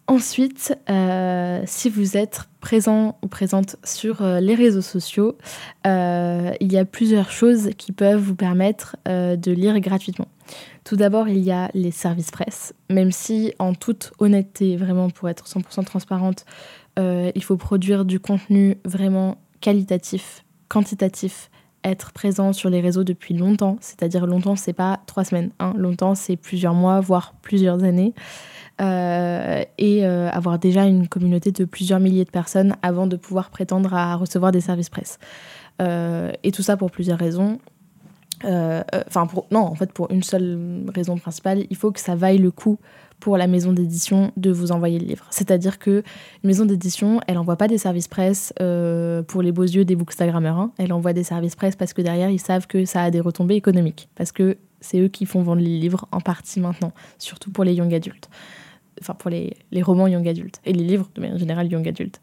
Ensuite, 0.08 0.78
euh, 0.90 1.62
si 1.66 1.90
vous 1.90 2.18
êtes 2.18 2.42
présent 2.60 3.18
ou 3.24 3.28
présente 3.28 3.78
sur 3.86 4.22
euh, 4.22 4.42
les 4.42 4.56
réseaux 4.56 4.82
sociaux, 4.82 5.38
euh, 5.88 6.52
il 6.60 6.74
y 6.74 6.78
a 6.78 6.84
plusieurs 6.84 7.32
choses 7.32 7.70
qui 7.78 7.94
peuvent 7.94 8.20
vous 8.20 8.36
permettre 8.36 8.98
de 9.06 9.52
lire 9.52 9.80
gratuitement. 9.80 10.28
Tout 10.84 10.96
d'abord, 10.96 11.30
il 11.30 11.40
y 11.40 11.52
a 11.52 11.70
les 11.74 11.92
services 11.92 12.32
presse, 12.32 12.74
même 12.90 13.12
si 13.12 13.54
en 13.60 13.74
toute 13.74 14.12
honnêteté, 14.20 14.76
vraiment 14.76 15.10
pour 15.10 15.30
être 15.30 15.46
100% 15.46 15.86
transparente, 15.86 16.46
il 16.98 17.44
faut 17.44 17.58
produire 17.58 18.06
du 18.06 18.20
contenu 18.20 18.78
vraiment 18.86 19.38
qualitatif, 19.62 20.44
quantitatif, 20.68 21.50
être 21.84 22.12
présent 22.12 22.54
sur 22.54 22.70
les 22.70 22.82
réseaux 22.82 23.04
depuis 23.04 23.34
longtemps, 23.34 23.78
c'est-à-dire 23.82 24.26
longtemps, 24.26 24.56
c'est 24.56 24.74
pas 24.74 25.02
trois 25.06 25.24
semaines, 25.24 25.52
hein. 25.60 25.74
longtemps, 25.78 26.16
c'est 26.16 26.36
plusieurs 26.36 26.74
mois, 26.74 27.00
voire 27.00 27.34
plusieurs 27.42 27.84
années, 27.84 28.14
euh, 28.82 29.64
et 29.78 30.06
euh, 30.06 30.30
avoir 30.30 30.60
déjà 30.60 30.86
une 30.86 31.08
communauté 31.08 31.52
de 31.52 31.66
plusieurs 31.66 32.00
milliers 32.00 32.26
de 32.26 32.32
personnes 32.32 32.76
avant 32.82 33.08
de 33.08 33.16
pouvoir 33.16 33.50
prétendre 33.50 33.94
à 33.94 34.16
recevoir 34.16 34.52
des 34.52 34.62
services 34.62 34.90
presse. 34.90 35.20
Euh, 35.82 36.32
et 36.44 36.52
tout 36.52 36.62
ça 36.62 36.78
pour 36.78 36.92
plusieurs 36.92 37.18
raisons. 37.18 37.60
Enfin, 38.44 39.28
non, 39.52 39.62
en 39.62 39.76
fait, 39.76 39.92
pour 39.92 40.12
une 40.12 40.24
seule 40.24 40.84
raison 40.94 41.18
principale, 41.18 41.66
il 41.70 41.76
faut 41.76 41.92
que 41.92 42.00
ça 42.00 42.16
vaille 42.16 42.40
le 42.40 42.52
coup 42.52 42.78
pour 43.24 43.38
la 43.38 43.48
maison 43.48 43.72
d'édition 43.72 44.34
de 44.36 44.52
vous 44.52 44.74
envoyer 44.74 45.00
le 45.00 45.06
livre. 45.06 45.26
C'est-à-dire 45.30 45.80
que 45.80 46.04
une 46.44 46.48
maison 46.48 46.66
d'édition, 46.66 47.22
elle 47.26 47.38
envoie 47.38 47.56
pas 47.56 47.70
des 47.70 47.78
services 47.78 48.10
presse 48.10 48.54
euh, 48.60 49.24
pour 49.24 49.42
les 49.42 49.54
beaux 49.54 49.64
yeux 49.64 49.86
des 49.86 49.96
bookstagrammeurs. 49.96 50.58
Hein. 50.58 50.72
Elle 50.78 50.92
envoie 50.92 51.14
des 51.14 51.24
services 51.24 51.56
presse 51.56 51.78
parce 51.78 51.94
que 51.94 52.02
derrière, 52.02 52.30
ils 52.30 52.42
savent 52.42 52.68
que 52.68 52.84
ça 52.84 53.02
a 53.02 53.12
des 53.12 53.22
retombées 53.22 53.56
économiques. 53.56 54.10
Parce 54.16 54.34
que 54.34 54.58
c'est 54.82 55.00
eux 55.00 55.08
qui 55.08 55.26
font 55.26 55.42
vendre 55.42 55.62
les 55.62 55.80
livres 55.80 56.06
en 56.12 56.20
partie 56.20 56.60
maintenant, 56.60 56.92
surtout 57.18 57.50
pour 57.50 57.64
les 57.64 57.74
young 57.74 57.94
adultes. 57.94 58.30
Enfin, 59.02 59.14
pour 59.14 59.30
les, 59.30 59.58
les 59.72 59.82
romans 59.82 60.08
young 60.08 60.28
adultes 60.28 60.60
et 60.66 60.74
les 60.74 60.84
livres 60.84 61.10
de 61.16 61.22
manière 61.22 61.38
générale 61.38 61.72
young 61.72 61.88
adultes. 61.88 62.22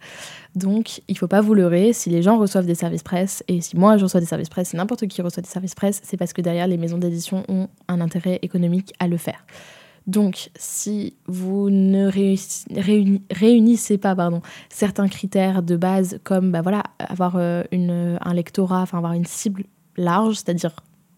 Donc, 0.54 1.02
il 1.08 1.18
faut 1.18 1.28
pas 1.28 1.40
vous 1.40 1.54
leurrer. 1.54 1.92
Si 1.92 2.10
les 2.10 2.22
gens 2.22 2.38
reçoivent 2.38 2.66
des 2.66 2.74
services 2.74 3.02
presse, 3.02 3.44
et 3.48 3.60
si 3.60 3.76
moi 3.76 3.96
je 3.96 4.04
reçois 4.04 4.20
des 4.20 4.26
services 4.26 4.48
presse, 4.48 4.70
si 4.70 4.76
n'importe 4.76 5.06
qui 5.06 5.22
reçoit 5.22 5.42
des 5.42 5.48
services 5.48 5.74
presse, 5.74 6.00
c'est 6.04 6.16
parce 6.16 6.32
que 6.32 6.42
derrière, 6.42 6.66
les 6.66 6.76
maisons 6.76 6.98
d'édition 6.98 7.44
ont 7.48 7.68
un 7.88 8.00
intérêt 8.00 8.38
économique 8.42 8.92
à 8.98 9.08
le 9.08 9.16
faire. 9.16 9.44
Donc, 10.06 10.50
si 10.56 11.14
vous 11.26 11.70
ne 11.70 12.10
réunissez 13.30 13.98
pas 13.98 14.16
pardon, 14.16 14.40
certains 14.68 15.08
critères 15.08 15.62
de 15.62 15.76
base, 15.76 16.18
comme 16.24 16.50
bah 16.50 16.62
voilà, 16.62 16.82
avoir 16.98 17.36
euh, 17.36 17.62
une, 17.70 18.18
un 18.20 18.34
lectorat, 18.34 18.82
enfin 18.82 18.98
avoir 18.98 19.12
une 19.12 19.26
cible 19.26 19.64
large, 19.96 20.36
c'est-à-dire 20.36 20.74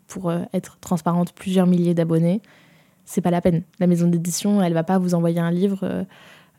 pour 0.08 0.30
euh, 0.30 0.40
être 0.52 0.78
transparente, 0.80 1.32
plusieurs 1.32 1.66
milliers 1.66 1.94
d'abonnés, 1.94 2.42
c'est 3.04 3.20
pas 3.20 3.30
la 3.30 3.40
peine. 3.40 3.62
La 3.78 3.86
maison 3.86 4.08
d'édition, 4.08 4.62
elle 4.62 4.74
va 4.74 4.84
pas 4.84 4.98
vous 4.98 5.14
envoyer 5.14 5.40
un 5.40 5.50
livre 5.50 6.04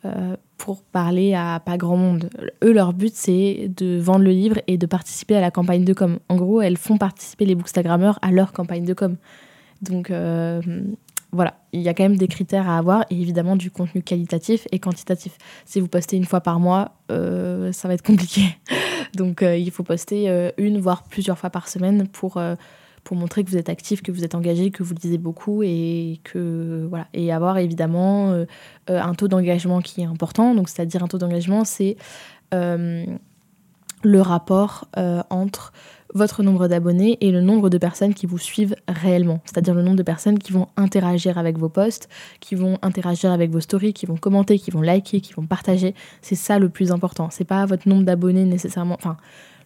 euh, 0.05 0.35
pour 0.57 0.83
parler 0.83 1.33
à 1.33 1.61
pas 1.63 1.77
grand 1.77 1.97
monde. 1.97 2.29
Eux, 2.63 2.73
leur 2.73 2.93
but, 2.93 3.13
c'est 3.13 3.71
de 3.75 3.99
vendre 3.99 4.25
le 4.25 4.31
livre 4.31 4.59
et 4.67 4.77
de 4.77 4.85
participer 4.85 5.35
à 5.35 5.41
la 5.41 5.51
campagne 5.51 5.85
de 5.85 5.93
com. 5.93 6.19
En 6.29 6.35
gros, 6.35 6.61
elles 6.61 6.77
font 6.77 6.97
participer 6.97 7.45
les 7.45 7.55
bookstagrammeurs 7.55 8.19
à 8.21 8.31
leur 8.31 8.51
campagne 8.51 8.85
de 8.85 8.93
com. 8.93 9.15
Donc, 9.81 10.11
voilà, 11.33 11.55
il 11.71 11.81
y 11.81 11.89
a 11.89 11.95
quand 11.95 12.03
même 12.03 12.15
des 12.15 12.27
critères 12.27 12.69
à 12.69 12.77
avoir 12.77 13.05
et 13.09 13.19
évidemment 13.19 13.55
du 13.55 13.71
contenu 13.71 14.03
qualitatif 14.03 14.67
et 14.71 14.77
quantitatif. 14.77 15.37
Si 15.65 15.81
vous 15.81 15.87
postez 15.87 16.15
une 16.15 16.25
fois 16.25 16.41
par 16.41 16.59
mois, 16.59 16.91
euh, 17.11 17.71
ça 17.71 17.87
va 17.87 17.95
être 17.95 18.03
compliqué. 18.03 18.43
Donc 19.15 19.41
euh, 19.41 19.57
il 19.57 19.71
faut 19.71 19.83
poster 19.83 20.29
euh, 20.29 20.51
une 20.57 20.79
voire 20.79 21.03
plusieurs 21.03 21.39
fois 21.39 21.49
par 21.49 21.67
semaine 21.67 22.07
pour, 22.07 22.39
pour 23.03 23.17
montrer 23.17 23.43
que 23.43 23.49
vous 23.49 23.57
êtes 23.57 23.69
actif, 23.69 24.01
que 24.01 24.11
vous 24.11 24.23
êtes 24.23 24.35
engagé, 24.35 24.71
que 24.71 24.83
vous 24.83 24.93
lisez 25.01 25.17
beaucoup 25.17 25.63
et 25.63 26.19
que 26.23 26.89
et 27.13 27.31
avoir 27.31 27.57
évidemment 27.57 28.45
un 28.87 29.13
taux 29.13 29.27
d'engagement 29.27 29.81
qui 29.81 30.01
est 30.01 30.05
important. 30.05 30.55
Donc 30.55 30.69
c'est-à-dire 30.69 31.03
un 31.03 31.07
taux 31.07 31.17
d'engagement, 31.17 31.65
c'est 31.65 31.97
le 32.51 34.21
rapport 34.21 34.87
entre 35.29 35.73
votre 36.15 36.43
nombre 36.43 36.67
d'abonnés 36.67 37.17
et 37.21 37.31
le 37.31 37.41
nombre 37.41 37.71
de 37.71 37.79
personnes 37.79 38.13
qui 38.13 38.27
vous 38.27 38.37
suivent 38.37 38.75
réellement, 38.87 39.41
c'est-à-dire 39.45 39.73
le 39.73 39.81
nombre 39.81 39.97
de 39.97 40.03
personnes 40.03 40.37
qui 40.37 40.51
vont 40.51 40.67
interagir 40.77 41.39
avec 41.39 41.57
vos 41.57 41.69
posts, 41.69 42.07
qui 42.39 42.53
vont 42.53 42.77
interagir 42.83 43.31
avec 43.31 43.49
vos 43.49 43.61
stories, 43.61 43.93
qui 43.93 44.05
vont 44.05 44.17
commenter, 44.17 44.59
qui 44.59 44.69
vont 44.69 44.81
liker, 44.81 45.21
qui 45.21 45.33
vont 45.33 45.47
partager. 45.47 45.95
C'est 46.21 46.35
ça 46.35 46.59
le 46.59 46.69
plus 46.69 46.91
important. 46.91 47.29
C'est 47.31 47.45
pas 47.45 47.65
votre 47.65 47.89
nombre 47.89 48.03
d'abonnés 48.03 48.45
nécessairement. 48.45 48.93
Enfin, 48.93 49.17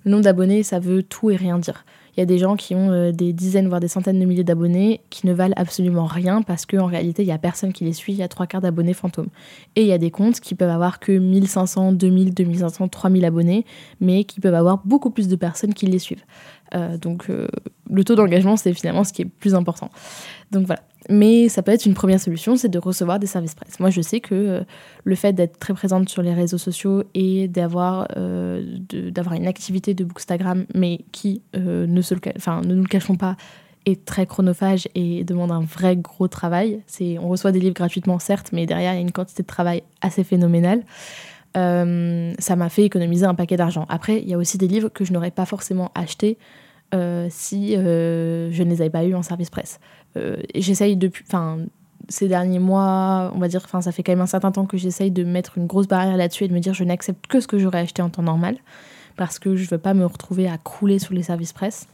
le 0.06 0.12
nombre 0.12 0.24
d'abonnés, 0.24 0.64
ça 0.64 0.80
veut 0.80 1.04
tout 1.04 1.32
et 1.32 1.36
rien 1.36 1.60
dire. 1.60 1.84
Il 2.18 2.22
y 2.22 2.24
a 2.24 2.26
des 2.26 2.40
gens 2.40 2.56
qui 2.56 2.74
ont 2.74 2.90
euh, 2.92 3.12
des 3.12 3.32
dizaines, 3.32 3.68
voire 3.68 3.80
des 3.80 3.88
centaines 3.88 4.20
de 4.20 4.26
milliers 4.26 4.44
d'abonnés 4.44 5.02
qui 5.12 5.28
ne 5.28 5.34
valent 5.34 5.54
absolument 5.56 6.06
rien 6.06 6.42
parce 6.42 6.66
qu'en 6.66 6.88
réalité, 6.88 7.22
il 7.22 7.28
n'y 7.28 7.32
a 7.32 7.38
personne 7.38 7.72
qui 7.72 7.84
les 7.84 7.94
suit, 7.94 8.14
il 8.14 8.18
y 8.18 8.24
a 8.24 8.28
trois 8.28 8.48
quarts 8.48 8.62
d'abonnés 8.62 8.96
fantômes. 8.96 9.30
Et 9.76 9.82
il 9.82 9.88
y 9.88 9.94
a 9.94 10.00
des 10.00 10.10
comptes 10.10 10.40
qui 10.40 10.56
peuvent 10.56 10.72
avoir 10.72 11.00
que 11.00 11.12
1500, 11.12 11.94
2000, 11.94 12.34
2500, 12.34 12.88
3000 12.88 13.24
abonnés, 13.24 13.66
mais 14.02 14.24
qui 14.24 14.40
peuvent 14.40 14.56
avoir 14.56 14.82
beaucoup 14.84 15.12
plus 15.12 15.28
de 15.28 15.36
personnes 15.36 15.76
qui 15.76 15.86
les 15.86 16.00
suivent. 16.00 16.24
Euh, 16.76 16.98
donc 16.98 17.30
euh, 17.30 17.48
le 17.90 18.04
taux 18.04 18.16
d'engagement, 18.16 18.58
c'est 18.58 18.74
finalement 18.74 19.04
ce 19.04 19.14
qui 19.14 19.22
est 19.22 19.26
le 19.26 19.32
plus 19.32 19.56
important. 19.56 19.90
Donc 20.52 20.66
voilà. 20.66 20.82
Mais 21.10 21.48
ça 21.48 21.62
peut 21.62 21.72
être 21.72 21.86
une 21.86 21.94
première 21.94 22.20
solution, 22.20 22.58
c'est 22.58 22.68
de 22.68 22.80
recevoir 22.80 23.20
des 23.20 23.28
services 23.28 23.56
presse. 23.56 23.80
Moi, 23.80 23.90
je 23.90 24.02
sais 24.02 24.20
que 24.20 24.36
euh, 24.36 24.64
le 25.04 25.16
fait 25.16 25.34
d'être 25.34 25.58
très 25.58 25.74
présente 25.74 26.10
sur 26.10 26.22
les 26.22 26.34
réseaux 26.34 26.58
sociaux 26.58 27.04
et 27.14 27.48
d'avoir 27.48 28.08
une 28.16 29.48
activité 29.48 29.94
de 29.94 30.04
Bookstagram, 30.04 30.66
mais 30.76 31.06
qui 31.14 31.42
ne, 31.54 32.02
se 32.02 32.14
ne 32.14 32.74
nous 32.74 32.82
le 32.82 32.88
cachons 32.88 33.16
pas, 33.16 33.38
est 33.86 34.04
très 34.04 34.26
chronophage 34.26 34.90
et 34.96 35.24
demande 35.24 35.52
un 35.52 35.62
vrai 35.62 35.96
gros 35.96 36.28
travail. 36.28 36.82
On 37.22 37.30
reçoit 37.30 37.54
des 37.54 37.62
livres 37.62 37.76
gratuitement, 37.76 38.20
certes, 38.20 38.50
mais 38.52 38.66
derrière, 38.66 38.94
il 38.94 38.96
y 38.96 39.00
a 39.00 39.02
une 39.02 39.14
quantité 39.14 39.44
de 39.44 39.48
travail 39.48 39.84
assez 40.02 40.26
phénoménale. 40.26 40.84
Euh, 41.58 42.34
ça 42.40 42.56
m'a 42.56 42.70
fait 42.70 42.84
économiser 42.84 43.26
un 43.26 43.36
paquet 43.36 43.58
d'argent. 43.58 43.86
Après, 43.90 44.22
il 44.22 44.30
y 44.30 44.34
a 44.34 44.38
aussi 44.38 44.58
des 44.58 44.68
livres 44.68 44.90
que 44.90 45.04
je 45.04 45.14
n'aurais 45.14 45.32
pas 45.32 45.46
forcément 45.46 45.92
achetés 45.96 46.38
euh, 46.94 47.28
si 47.30 47.76
euh, 47.76 48.52
je 48.52 48.64
ne 48.64 48.70
les 48.70 48.82
avais 48.82 48.90
pas 48.90 49.04
eus 49.04 49.16
en 49.16 49.24
service 49.24 49.50
presse. 49.50 49.80
j'essaye 50.56 50.98
depuis, 50.98 51.24
enfin, 51.28 51.60
ces 52.10 52.28
derniers 52.28 52.60
mois, 52.60 53.32
on 53.36 53.40
va 53.40 53.48
dire, 53.48 53.62
enfin, 53.66 53.82
ça 53.82 53.92
fait 53.92 54.04
quand 54.04 54.12
même 54.12 54.22
un 54.22 54.28
certain 54.28 54.52
temps 54.52 54.66
que 54.66 54.78
j'essaye 54.78 55.12
de 55.12 55.24
mettre 55.24 55.58
une 55.58 55.68
grosse 55.68 55.88
barrière 55.88 56.18
là-dessus 56.18 56.46
et 56.46 56.48
de 56.48 56.54
me 56.54 56.60
dire 56.60 56.74
je 56.74 56.84
n'accepte 56.84 57.28
que 57.28 57.40
ce 57.40 57.48
que 57.48 57.58
j'aurais 57.58 57.80
acheté 57.80 58.02
en 58.02 58.10
temps 58.10 58.24
normal 58.24 58.58
parce 59.16 59.40
que 59.40 59.56
je 59.56 59.64
ne 59.64 59.70
veux 59.70 59.78
pas 59.78 59.94
me 59.94 60.06
retrouver 60.06 60.48
à 60.48 60.58
crouler 60.58 61.00
sous 61.00 61.14
les 61.14 61.24
services 61.24 61.54
presse. 61.54 61.88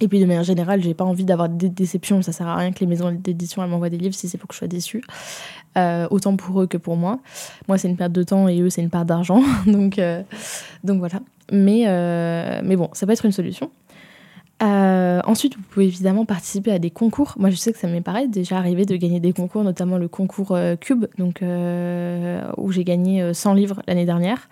Et 0.00 0.08
puis 0.08 0.20
de 0.20 0.26
manière 0.26 0.44
générale, 0.44 0.82
j'ai 0.82 0.94
pas 0.94 1.04
envie 1.04 1.24
d'avoir 1.24 1.48
des 1.48 1.68
déceptions. 1.68 2.20
Ça 2.22 2.32
sert 2.32 2.46
à 2.46 2.56
rien 2.56 2.72
que 2.72 2.80
les 2.80 2.86
maisons 2.86 3.10
d'édition 3.12 3.66
m'envoient 3.66 3.88
des 3.88 3.98
livres 3.98 4.14
si 4.14 4.28
c'est 4.28 4.38
pour 4.38 4.48
que 4.48 4.54
je 4.54 4.58
sois 4.58 4.68
déçue. 4.68 5.02
Euh, 5.76 6.06
autant 6.10 6.36
pour 6.36 6.62
eux 6.62 6.66
que 6.66 6.78
pour 6.78 6.96
moi. 6.96 7.18
Moi, 7.68 7.76
c'est 7.76 7.88
une 7.88 7.96
perte 7.96 8.12
de 8.12 8.22
temps 8.22 8.48
et 8.48 8.60
eux, 8.60 8.70
c'est 8.70 8.82
une 8.82 8.90
perte 8.90 9.06
d'argent. 9.06 9.42
donc, 9.66 9.98
euh, 9.98 10.22
donc 10.84 10.98
voilà. 10.98 11.20
Mais, 11.52 11.84
euh, 11.86 12.60
mais 12.64 12.76
bon, 12.76 12.88
ça 12.92 13.06
peut 13.06 13.12
être 13.12 13.24
une 13.24 13.32
solution. 13.32 13.70
ensuite, 14.60 15.56
vous 15.56 15.62
pouvez 15.62 15.86
évidemment 15.86 16.24
participer 16.24 16.72
à 16.72 16.78
des 16.78 16.90
concours. 16.90 17.34
Moi, 17.38 17.50
je 17.50 17.56
sais 17.56 17.72
que 17.72 17.78
ça 17.78 17.88
m'est 17.88 18.00
pareil, 18.00 18.28
déjà 18.28 18.56
arrivé 18.56 18.84
de 18.86 18.96
gagner 18.96 19.20
des 19.20 19.32
concours, 19.32 19.64
notamment 19.64 19.98
le 19.98 20.08
concours 20.08 20.58
Cube, 20.80 21.06
donc, 21.18 21.42
où 22.56 22.72
j'ai 22.72 22.84
gagné 22.84 23.34
100 23.34 23.54
livres 23.54 23.82
l'année 23.86 24.06
dernière. 24.06 24.48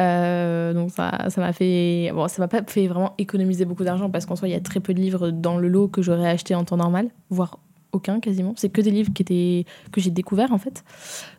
Euh, 0.00 0.74
donc 0.74 0.90
ça, 0.90 1.30
ça 1.30 1.40
m'a 1.40 1.52
fait, 1.52 2.10
bon, 2.14 2.28
ça 2.28 2.42
m'a 2.42 2.48
pas 2.48 2.62
fait 2.66 2.86
vraiment 2.86 3.14
économiser 3.18 3.64
beaucoup 3.64 3.84
d'argent 3.84 4.10
parce 4.10 4.26
qu'en 4.26 4.36
soi 4.36 4.48
il 4.48 4.52
y 4.52 4.54
a 4.54 4.60
très 4.60 4.80
peu 4.80 4.92
de 4.92 5.00
livres 5.00 5.30
dans 5.30 5.56
le 5.56 5.68
lot 5.68 5.88
que 5.88 6.02
j'aurais 6.02 6.28
acheté 6.28 6.54
en 6.54 6.64
temps 6.64 6.76
normal, 6.76 7.08
voire 7.30 7.58
aucun 7.92 8.20
quasiment. 8.20 8.52
C'est 8.56 8.68
que 8.68 8.82
des 8.82 8.90
livres 8.90 9.12
qui 9.14 9.22
étaient 9.22 9.64
que 9.90 10.00
j'ai 10.00 10.10
découverts 10.10 10.52
en 10.52 10.58
fait. 10.58 10.84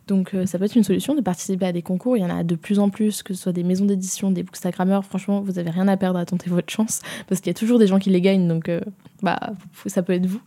Donc 0.08 0.34
euh, 0.34 0.44
ça 0.44 0.58
peut 0.58 0.64
être 0.64 0.74
une 0.74 0.82
solution 0.82 1.14
de 1.14 1.20
participer 1.20 1.66
à 1.66 1.72
des 1.72 1.82
concours. 1.82 2.16
Il 2.16 2.20
y 2.20 2.24
en 2.24 2.36
a 2.36 2.42
de 2.42 2.56
plus 2.56 2.80
en 2.80 2.90
plus, 2.90 3.22
que 3.22 3.32
ce 3.32 3.42
soit 3.42 3.52
des 3.52 3.62
maisons 3.62 3.84
d'édition, 3.84 4.32
des 4.32 4.42
bookstagrammeurs. 4.42 5.04
Franchement, 5.04 5.40
vous 5.40 5.58
avez 5.58 5.70
rien 5.70 5.86
à 5.86 5.96
perdre 5.96 6.18
à 6.18 6.24
tenter 6.24 6.50
votre 6.50 6.70
chance 6.70 7.00
parce 7.28 7.40
qu'il 7.40 7.50
y 7.50 7.54
a 7.56 7.58
toujours 7.58 7.78
des 7.78 7.86
gens 7.86 7.98
qui 7.98 8.10
les 8.10 8.20
gagnent. 8.20 8.48
Donc 8.48 8.68
euh, 8.68 8.80
bah 9.22 9.38
ça 9.86 10.02
peut 10.02 10.14
être 10.14 10.26
vous. 10.26 10.40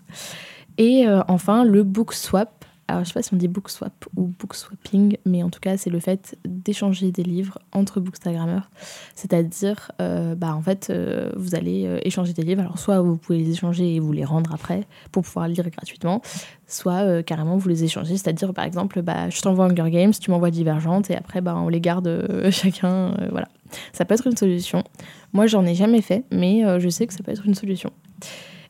Et 0.77 1.05
enfin 1.27 1.63
le 1.63 1.83
book 1.83 2.13
swap 2.13 2.60
alors 2.91 3.05
je 3.05 3.09
sais 3.09 3.13
pas 3.13 3.21
si 3.21 3.33
on 3.33 3.37
dit 3.37 3.47
book 3.47 3.69
swap 3.69 4.05
ou 4.17 4.33
book 4.37 4.53
swapping, 4.53 5.17
mais 5.25 5.43
en 5.43 5.49
tout 5.49 5.61
cas 5.61 5.77
c'est 5.77 5.89
le 5.89 5.99
fait 5.99 6.37
d'échanger 6.45 7.11
des 7.11 7.23
livres 7.23 7.57
entre 7.71 8.01
bookstagrammeurs. 8.01 8.69
C'est-à-dire, 9.15 9.91
euh, 10.01 10.35
bah 10.35 10.53
en 10.53 10.61
fait, 10.61 10.89
euh, 10.89 11.31
vous 11.37 11.55
allez 11.55 11.85
euh, 11.85 11.99
échanger 12.03 12.33
des 12.33 12.43
livres. 12.43 12.61
Alors 12.61 12.79
soit 12.79 12.99
vous 12.99 13.15
pouvez 13.15 13.39
les 13.39 13.51
échanger 13.51 13.95
et 13.95 13.99
vous 13.99 14.11
les 14.11 14.25
rendre 14.25 14.53
après 14.53 14.81
pour 15.13 15.23
pouvoir 15.23 15.47
lire 15.47 15.69
gratuitement, 15.69 16.21
soit 16.67 17.23
carrément 17.23 17.55
vous 17.55 17.69
les 17.69 17.85
échangez. 17.85 18.17
C'est-à-dire 18.17 18.53
par 18.53 18.65
exemple, 18.65 19.01
bah 19.01 19.29
je 19.29 19.41
t'envoie 19.41 19.65
Hunger 19.65 19.89
Games, 19.89 20.11
tu 20.11 20.29
m'envoies 20.29 20.51
Divergente 20.51 21.09
et 21.09 21.15
après 21.15 21.39
bah 21.39 21.55
on 21.55 21.69
les 21.69 21.79
garde 21.79 22.27
chacun. 22.51 23.15
voilà, 23.31 23.47
ça 23.93 24.03
peut 24.03 24.15
être 24.15 24.27
une 24.27 24.35
solution. 24.35 24.83
Moi 25.31 25.47
j'en 25.47 25.65
ai 25.65 25.75
jamais 25.75 26.01
fait, 26.01 26.25
mais 26.31 26.63
je 26.79 26.89
sais 26.89 27.07
que 27.07 27.13
ça 27.13 27.23
peut 27.23 27.31
être 27.31 27.45
une 27.45 27.55
solution. 27.55 27.91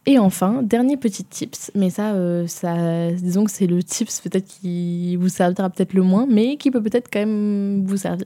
Et 0.08 0.18
enfin, 0.18 0.64
dernier 0.64 0.98
petit 0.98 1.24
tips, 1.24 1.72
mais 1.76 1.92
ça, 1.92 2.14
euh, 2.14 2.48
ça 2.48 3.12
disons 3.12 3.44
que 3.44 3.52
c'est 3.52 3.68
le 3.68 3.84
tips 3.84 4.22
peut-être 4.22 4.48
qui 4.48 5.16
vous 5.16 5.30
servira 5.30 5.70
peut-être 5.70 5.94
le 5.94 6.02
moins, 6.02 6.26
mais 6.28 6.58
qui 6.58 6.72
peut 6.72 6.82
peut-être 6.82 7.08
quand 7.12 7.20
même 7.20 7.86
vous 7.86 7.98
servir. 7.98 8.26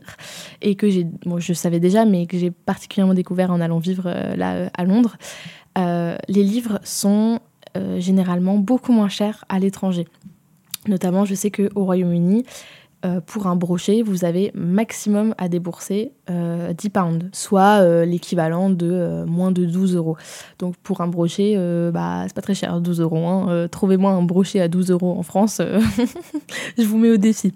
Et 0.62 0.76
que 0.76 0.90
j'ai, 0.90 1.06
bon, 1.26 1.40
je 1.40 1.52
savais 1.52 1.82
déjà, 1.82 2.06
mais 2.06 2.28
que 2.28 2.38
j'ai 2.38 2.50
particulièrement 2.50 3.14
découvert 3.14 3.52
en 3.52 3.60
allant 3.60 3.80
vivre 3.80 4.04
euh, 4.06 4.38
là 4.38 4.70
à 4.74 4.86
Londres. 4.86 5.18
Euh, 5.78 6.16
les 6.30 6.44
livres 6.44 6.80
sont 6.84 7.40
généralement 7.98 8.58
beaucoup 8.58 8.94
moins 8.94 9.10
chers 9.10 9.44
à 9.50 9.60
l'étranger. 9.60 10.08
Notamment, 10.88 11.26
je 11.26 11.36
sais 11.36 11.52
qu'au 11.52 11.84
Royaume-Uni, 11.84 12.46
euh, 13.06 13.22
pour 13.22 13.48
un 13.48 13.56
brochet, 13.56 14.02
vous 14.02 14.26
avez 14.26 14.52
maximum 14.56 15.36
à 15.38 15.48
débourser 15.48 16.12
10 16.28 16.34
euh, 16.34 16.74
pounds, 16.92 17.26
soit 17.34 17.82
euh, 17.82 18.04
l'équivalent 18.04 18.70
de 18.70 19.24
moins 19.28 19.52
de 19.52 19.66
12 19.66 19.96
euros. 19.96 20.18
Donc 20.60 20.76
pour 20.78 21.02
un 21.02 21.08
brochet, 21.08 21.56
bah, 21.94 22.24
c'est 22.26 22.36
pas 22.36 22.42
très 22.42 22.56
cher, 22.56 22.82
12 22.82 23.02
euros. 23.02 23.28
Hein. 23.28 23.68
Trouvez-moi 23.70 24.12
un 24.12 24.24
brochet 24.24 24.60
à 24.60 24.68
12 24.68 24.92
euros 24.92 25.16
en 25.18 25.24
France, 25.24 25.62
je 26.78 26.84
vous 26.84 26.98
mets 26.98 27.12
au 27.12 27.18
défi. 27.18 27.54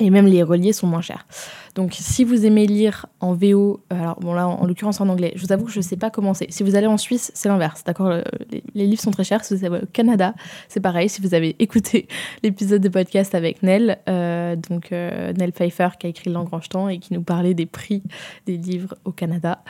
Et 0.00 0.10
même 0.10 0.26
les 0.26 0.42
reliés 0.42 0.72
sont 0.72 0.86
moins 0.86 1.02
chers. 1.02 1.26
Donc 1.74 1.94
si 1.94 2.24
vous 2.24 2.46
aimez 2.46 2.66
lire 2.66 3.06
en 3.20 3.34
VO, 3.34 3.84
euh, 3.92 4.00
alors 4.00 4.18
bon 4.18 4.32
là 4.32 4.48
en, 4.48 4.66
l'occurrence 4.66 5.00
en 5.00 5.08
anglais, 5.08 5.32
je 5.36 5.46
vous 5.46 5.52
avoue 5.52 5.66
que 5.66 5.70
je 5.70 5.78
ne 5.78 5.84
sais 5.84 5.96
pas 5.96 6.10
comment 6.10 6.34
c'est. 6.34 6.50
Si 6.50 6.62
vous 6.62 6.74
allez 6.74 6.86
en 6.86 6.96
Suisse, 6.96 7.30
c'est 7.34 7.48
l'inverse, 7.48 7.84
d'accord? 7.84 8.12
Les, 8.50 8.86
livres 8.86 9.00
sont 9.00 9.10
très 9.10 9.24
chers. 9.24 9.44
Si 9.44 9.54
vous 9.54 9.64
allez 9.64 9.82
au 9.82 9.86
Canada, 9.92 10.34
c'est 10.68 10.80
pareil. 10.80 11.08
Si 11.08 11.20
vous 11.20 11.34
avez 11.34 11.54
écouté 11.58 12.08
l'épisode 12.42 12.82
de 12.82 12.88
podcast 12.88 13.34
avec 13.34 13.62
Nell, 13.62 13.98
euh, 14.08 14.56
donc 14.56 14.90
euh, 14.92 15.32
Nell 15.34 15.52
Pfeiffer 15.52 15.90
qui 15.98 16.06
a 16.06 16.10
écrit 16.10 16.30
L'Engrange-Temps 16.30 16.88
et 16.88 16.98
qui 16.98 17.14
nous 17.14 17.22
parlait 17.22 17.54
des 17.54 17.66
prix 17.66 18.02
des 18.46 18.56
livres 18.56 18.94
au 19.04 19.12
Canada, 19.12 19.62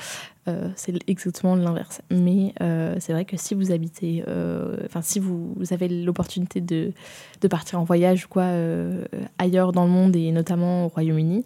c'est 0.77 0.95
exactement 1.09 1.57
l'inverse. 1.57 2.03
Mais 2.11 2.55
c'est 2.99 3.13
vrai 3.13 3.25
que 3.25 3.37
si 3.37 3.55
vous 3.55 3.73
habitez, 3.73 4.25
enfin 4.87 5.03
si 5.03 5.21
vous, 5.21 5.55
avez 5.71 5.89
l'opportunité 5.89 6.61
de, 6.61 6.93
de, 7.41 7.49
partir 7.49 7.81
en 7.81 7.85
voyage 7.85 8.27
ou 8.27 8.29
quoi 8.29 8.47
ailleurs 9.39 9.73
dans 9.73 9.85
le 9.85 9.91
monde 9.91 10.17
et 10.17 10.33
notamment 10.33 10.87
au 10.87 10.89
Royaume-Uni, 10.89 11.45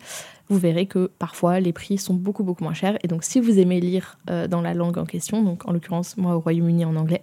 vous 0.49 0.59
verrez 0.59 0.87
que 0.87 1.11
parfois 1.19 1.61
les 1.61 1.73
prix 1.73 1.99
sont 1.99 2.15
beaucoup 2.15 2.45
beaucoup 2.45 2.65
moins 2.65 2.75
chers. 2.75 2.99
Et 3.03 3.09
donc 3.09 3.25
si 3.25 3.41
vous 3.41 3.59
aimez 3.59 3.81
lire 3.81 4.19
euh, 4.31 4.47
dans 4.47 4.61
la 4.61 4.75
langue 4.75 4.99
en 4.99 5.05
question, 5.05 5.43
donc 5.43 5.67
en 5.67 5.73
l'occurrence 5.73 6.17
moi 6.17 6.37
au 6.37 6.41
Royaume-Uni 6.41 6.85
en 6.85 6.97
anglais, 6.97 7.23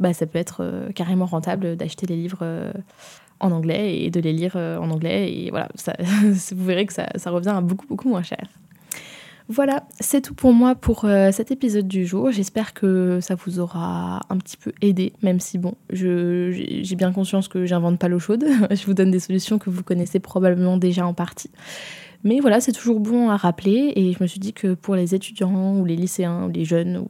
bah, 0.00 0.12
ça 0.12 0.26
peut 0.26 0.38
être 0.38 0.58
euh, 0.60 0.90
carrément 0.92 1.26
rentable 1.26 1.76
d'acheter 1.76 2.06
les 2.06 2.16
livres 2.16 2.38
euh, 2.42 2.72
en 3.40 3.50
anglais 3.50 3.98
et 3.98 4.10
de 4.10 4.20
les 4.20 4.32
lire 4.32 4.56
en 4.56 4.90
anglais. 4.90 5.32
Et 5.32 5.50
voilà, 5.50 5.68
ça, 5.74 5.94
vous 6.52 6.64
verrez 6.64 6.86
que 6.86 6.92
ça, 6.92 7.08
ça, 7.16 7.30
revient 7.30 7.48
à 7.48 7.60
beaucoup 7.60 7.86
beaucoup 7.86 8.08
moins 8.08 8.22
cher. 8.22 8.46
Voilà, 9.52 9.84
c'est 10.00 10.22
tout 10.22 10.32
pour 10.32 10.54
moi 10.54 10.74
pour 10.74 11.00
cet 11.30 11.50
épisode 11.50 11.86
du 11.86 12.06
jour. 12.06 12.30
J'espère 12.30 12.72
que 12.72 13.18
ça 13.20 13.34
vous 13.34 13.60
aura 13.60 14.20
un 14.30 14.38
petit 14.38 14.56
peu 14.56 14.72
aidé, 14.80 15.12
même 15.22 15.40
si 15.40 15.58
bon, 15.58 15.74
j'ai 15.90 16.96
bien 16.96 17.12
conscience 17.12 17.48
que 17.48 17.66
j'invente 17.66 17.98
pas 17.98 18.08
l'eau 18.08 18.18
chaude. 18.18 18.46
je 18.70 18.86
vous 18.86 18.94
donne 18.94 19.10
des 19.10 19.20
solutions 19.20 19.58
que 19.58 19.68
vous 19.68 19.82
connaissez 19.82 20.20
probablement 20.20 20.78
déjà 20.78 21.06
en 21.06 21.12
partie. 21.12 21.50
Mais 22.24 22.40
voilà, 22.40 22.62
c'est 22.62 22.72
toujours 22.72 22.98
bon 22.98 23.28
à 23.28 23.36
rappeler 23.36 23.92
et 23.94 24.14
je 24.14 24.22
me 24.22 24.26
suis 24.26 24.40
dit 24.40 24.54
que 24.54 24.72
pour 24.72 24.96
les 24.96 25.14
étudiants 25.14 25.76
ou 25.76 25.84
les 25.84 25.96
lycéens 25.96 26.46
ou 26.46 26.48
les 26.48 26.64
jeunes 26.64 27.04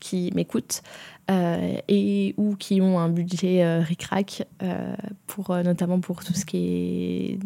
qui 0.00 0.32
m'écoutent 0.34 0.82
euh, 0.82 1.15
et 1.28 2.34
ou 2.36 2.54
qui 2.56 2.80
ont 2.80 2.98
un 2.98 3.08
budget 3.08 3.64
euh, 3.64 3.80
ric-rac, 3.80 4.46
euh, 4.62 4.94
pour, 5.26 5.54
notamment 5.56 6.00
pour 6.00 6.24
tout 6.24 6.34
ce 6.34 6.44
qui 6.44 7.38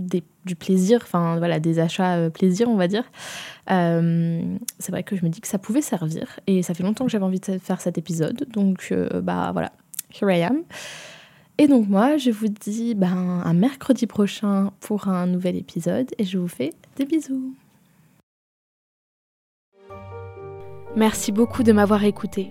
est 0.00 0.22
du 0.44 0.56
plaisir, 0.56 1.00
enfin 1.02 1.38
voilà, 1.38 1.60
des 1.60 1.78
achats 1.78 2.30
plaisir, 2.30 2.68
on 2.68 2.76
va 2.76 2.88
dire, 2.88 3.04
c'est 3.68 4.90
vrai 4.90 5.02
que 5.02 5.16
je 5.16 5.24
me 5.24 5.28
dis 5.28 5.40
que 5.40 5.48
ça 5.48 5.58
pouvait 5.58 5.82
servir 5.82 6.40
et 6.46 6.62
ça 6.62 6.72
fait 6.72 6.82
longtemps 6.82 7.04
que 7.04 7.10
j'avais 7.10 7.24
envie 7.24 7.40
de 7.40 7.58
faire 7.58 7.80
cet 7.80 7.98
épisode, 7.98 8.46
donc 8.50 8.94
bah 9.22 9.50
voilà, 9.52 9.72
here 10.20 10.30
I 10.30 10.42
am. 10.42 10.62
Et 11.58 11.66
donc 11.66 11.88
moi, 11.88 12.16
je 12.16 12.30
vous 12.30 12.48
dis 12.48 12.94
ben, 12.94 13.42
un 13.44 13.52
mercredi 13.52 14.06
prochain 14.06 14.70
pour 14.80 15.08
un 15.08 15.26
nouvel 15.26 15.56
épisode 15.56 16.08
et 16.16 16.24
je 16.24 16.38
vous 16.38 16.48
fais 16.48 16.72
des 16.96 17.04
bisous. 17.04 17.54
Merci 20.96 21.32
beaucoup 21.32 21.62
de 21.62 21.72
m'avoir 21.72 22.04
écouté. 22.04 22.50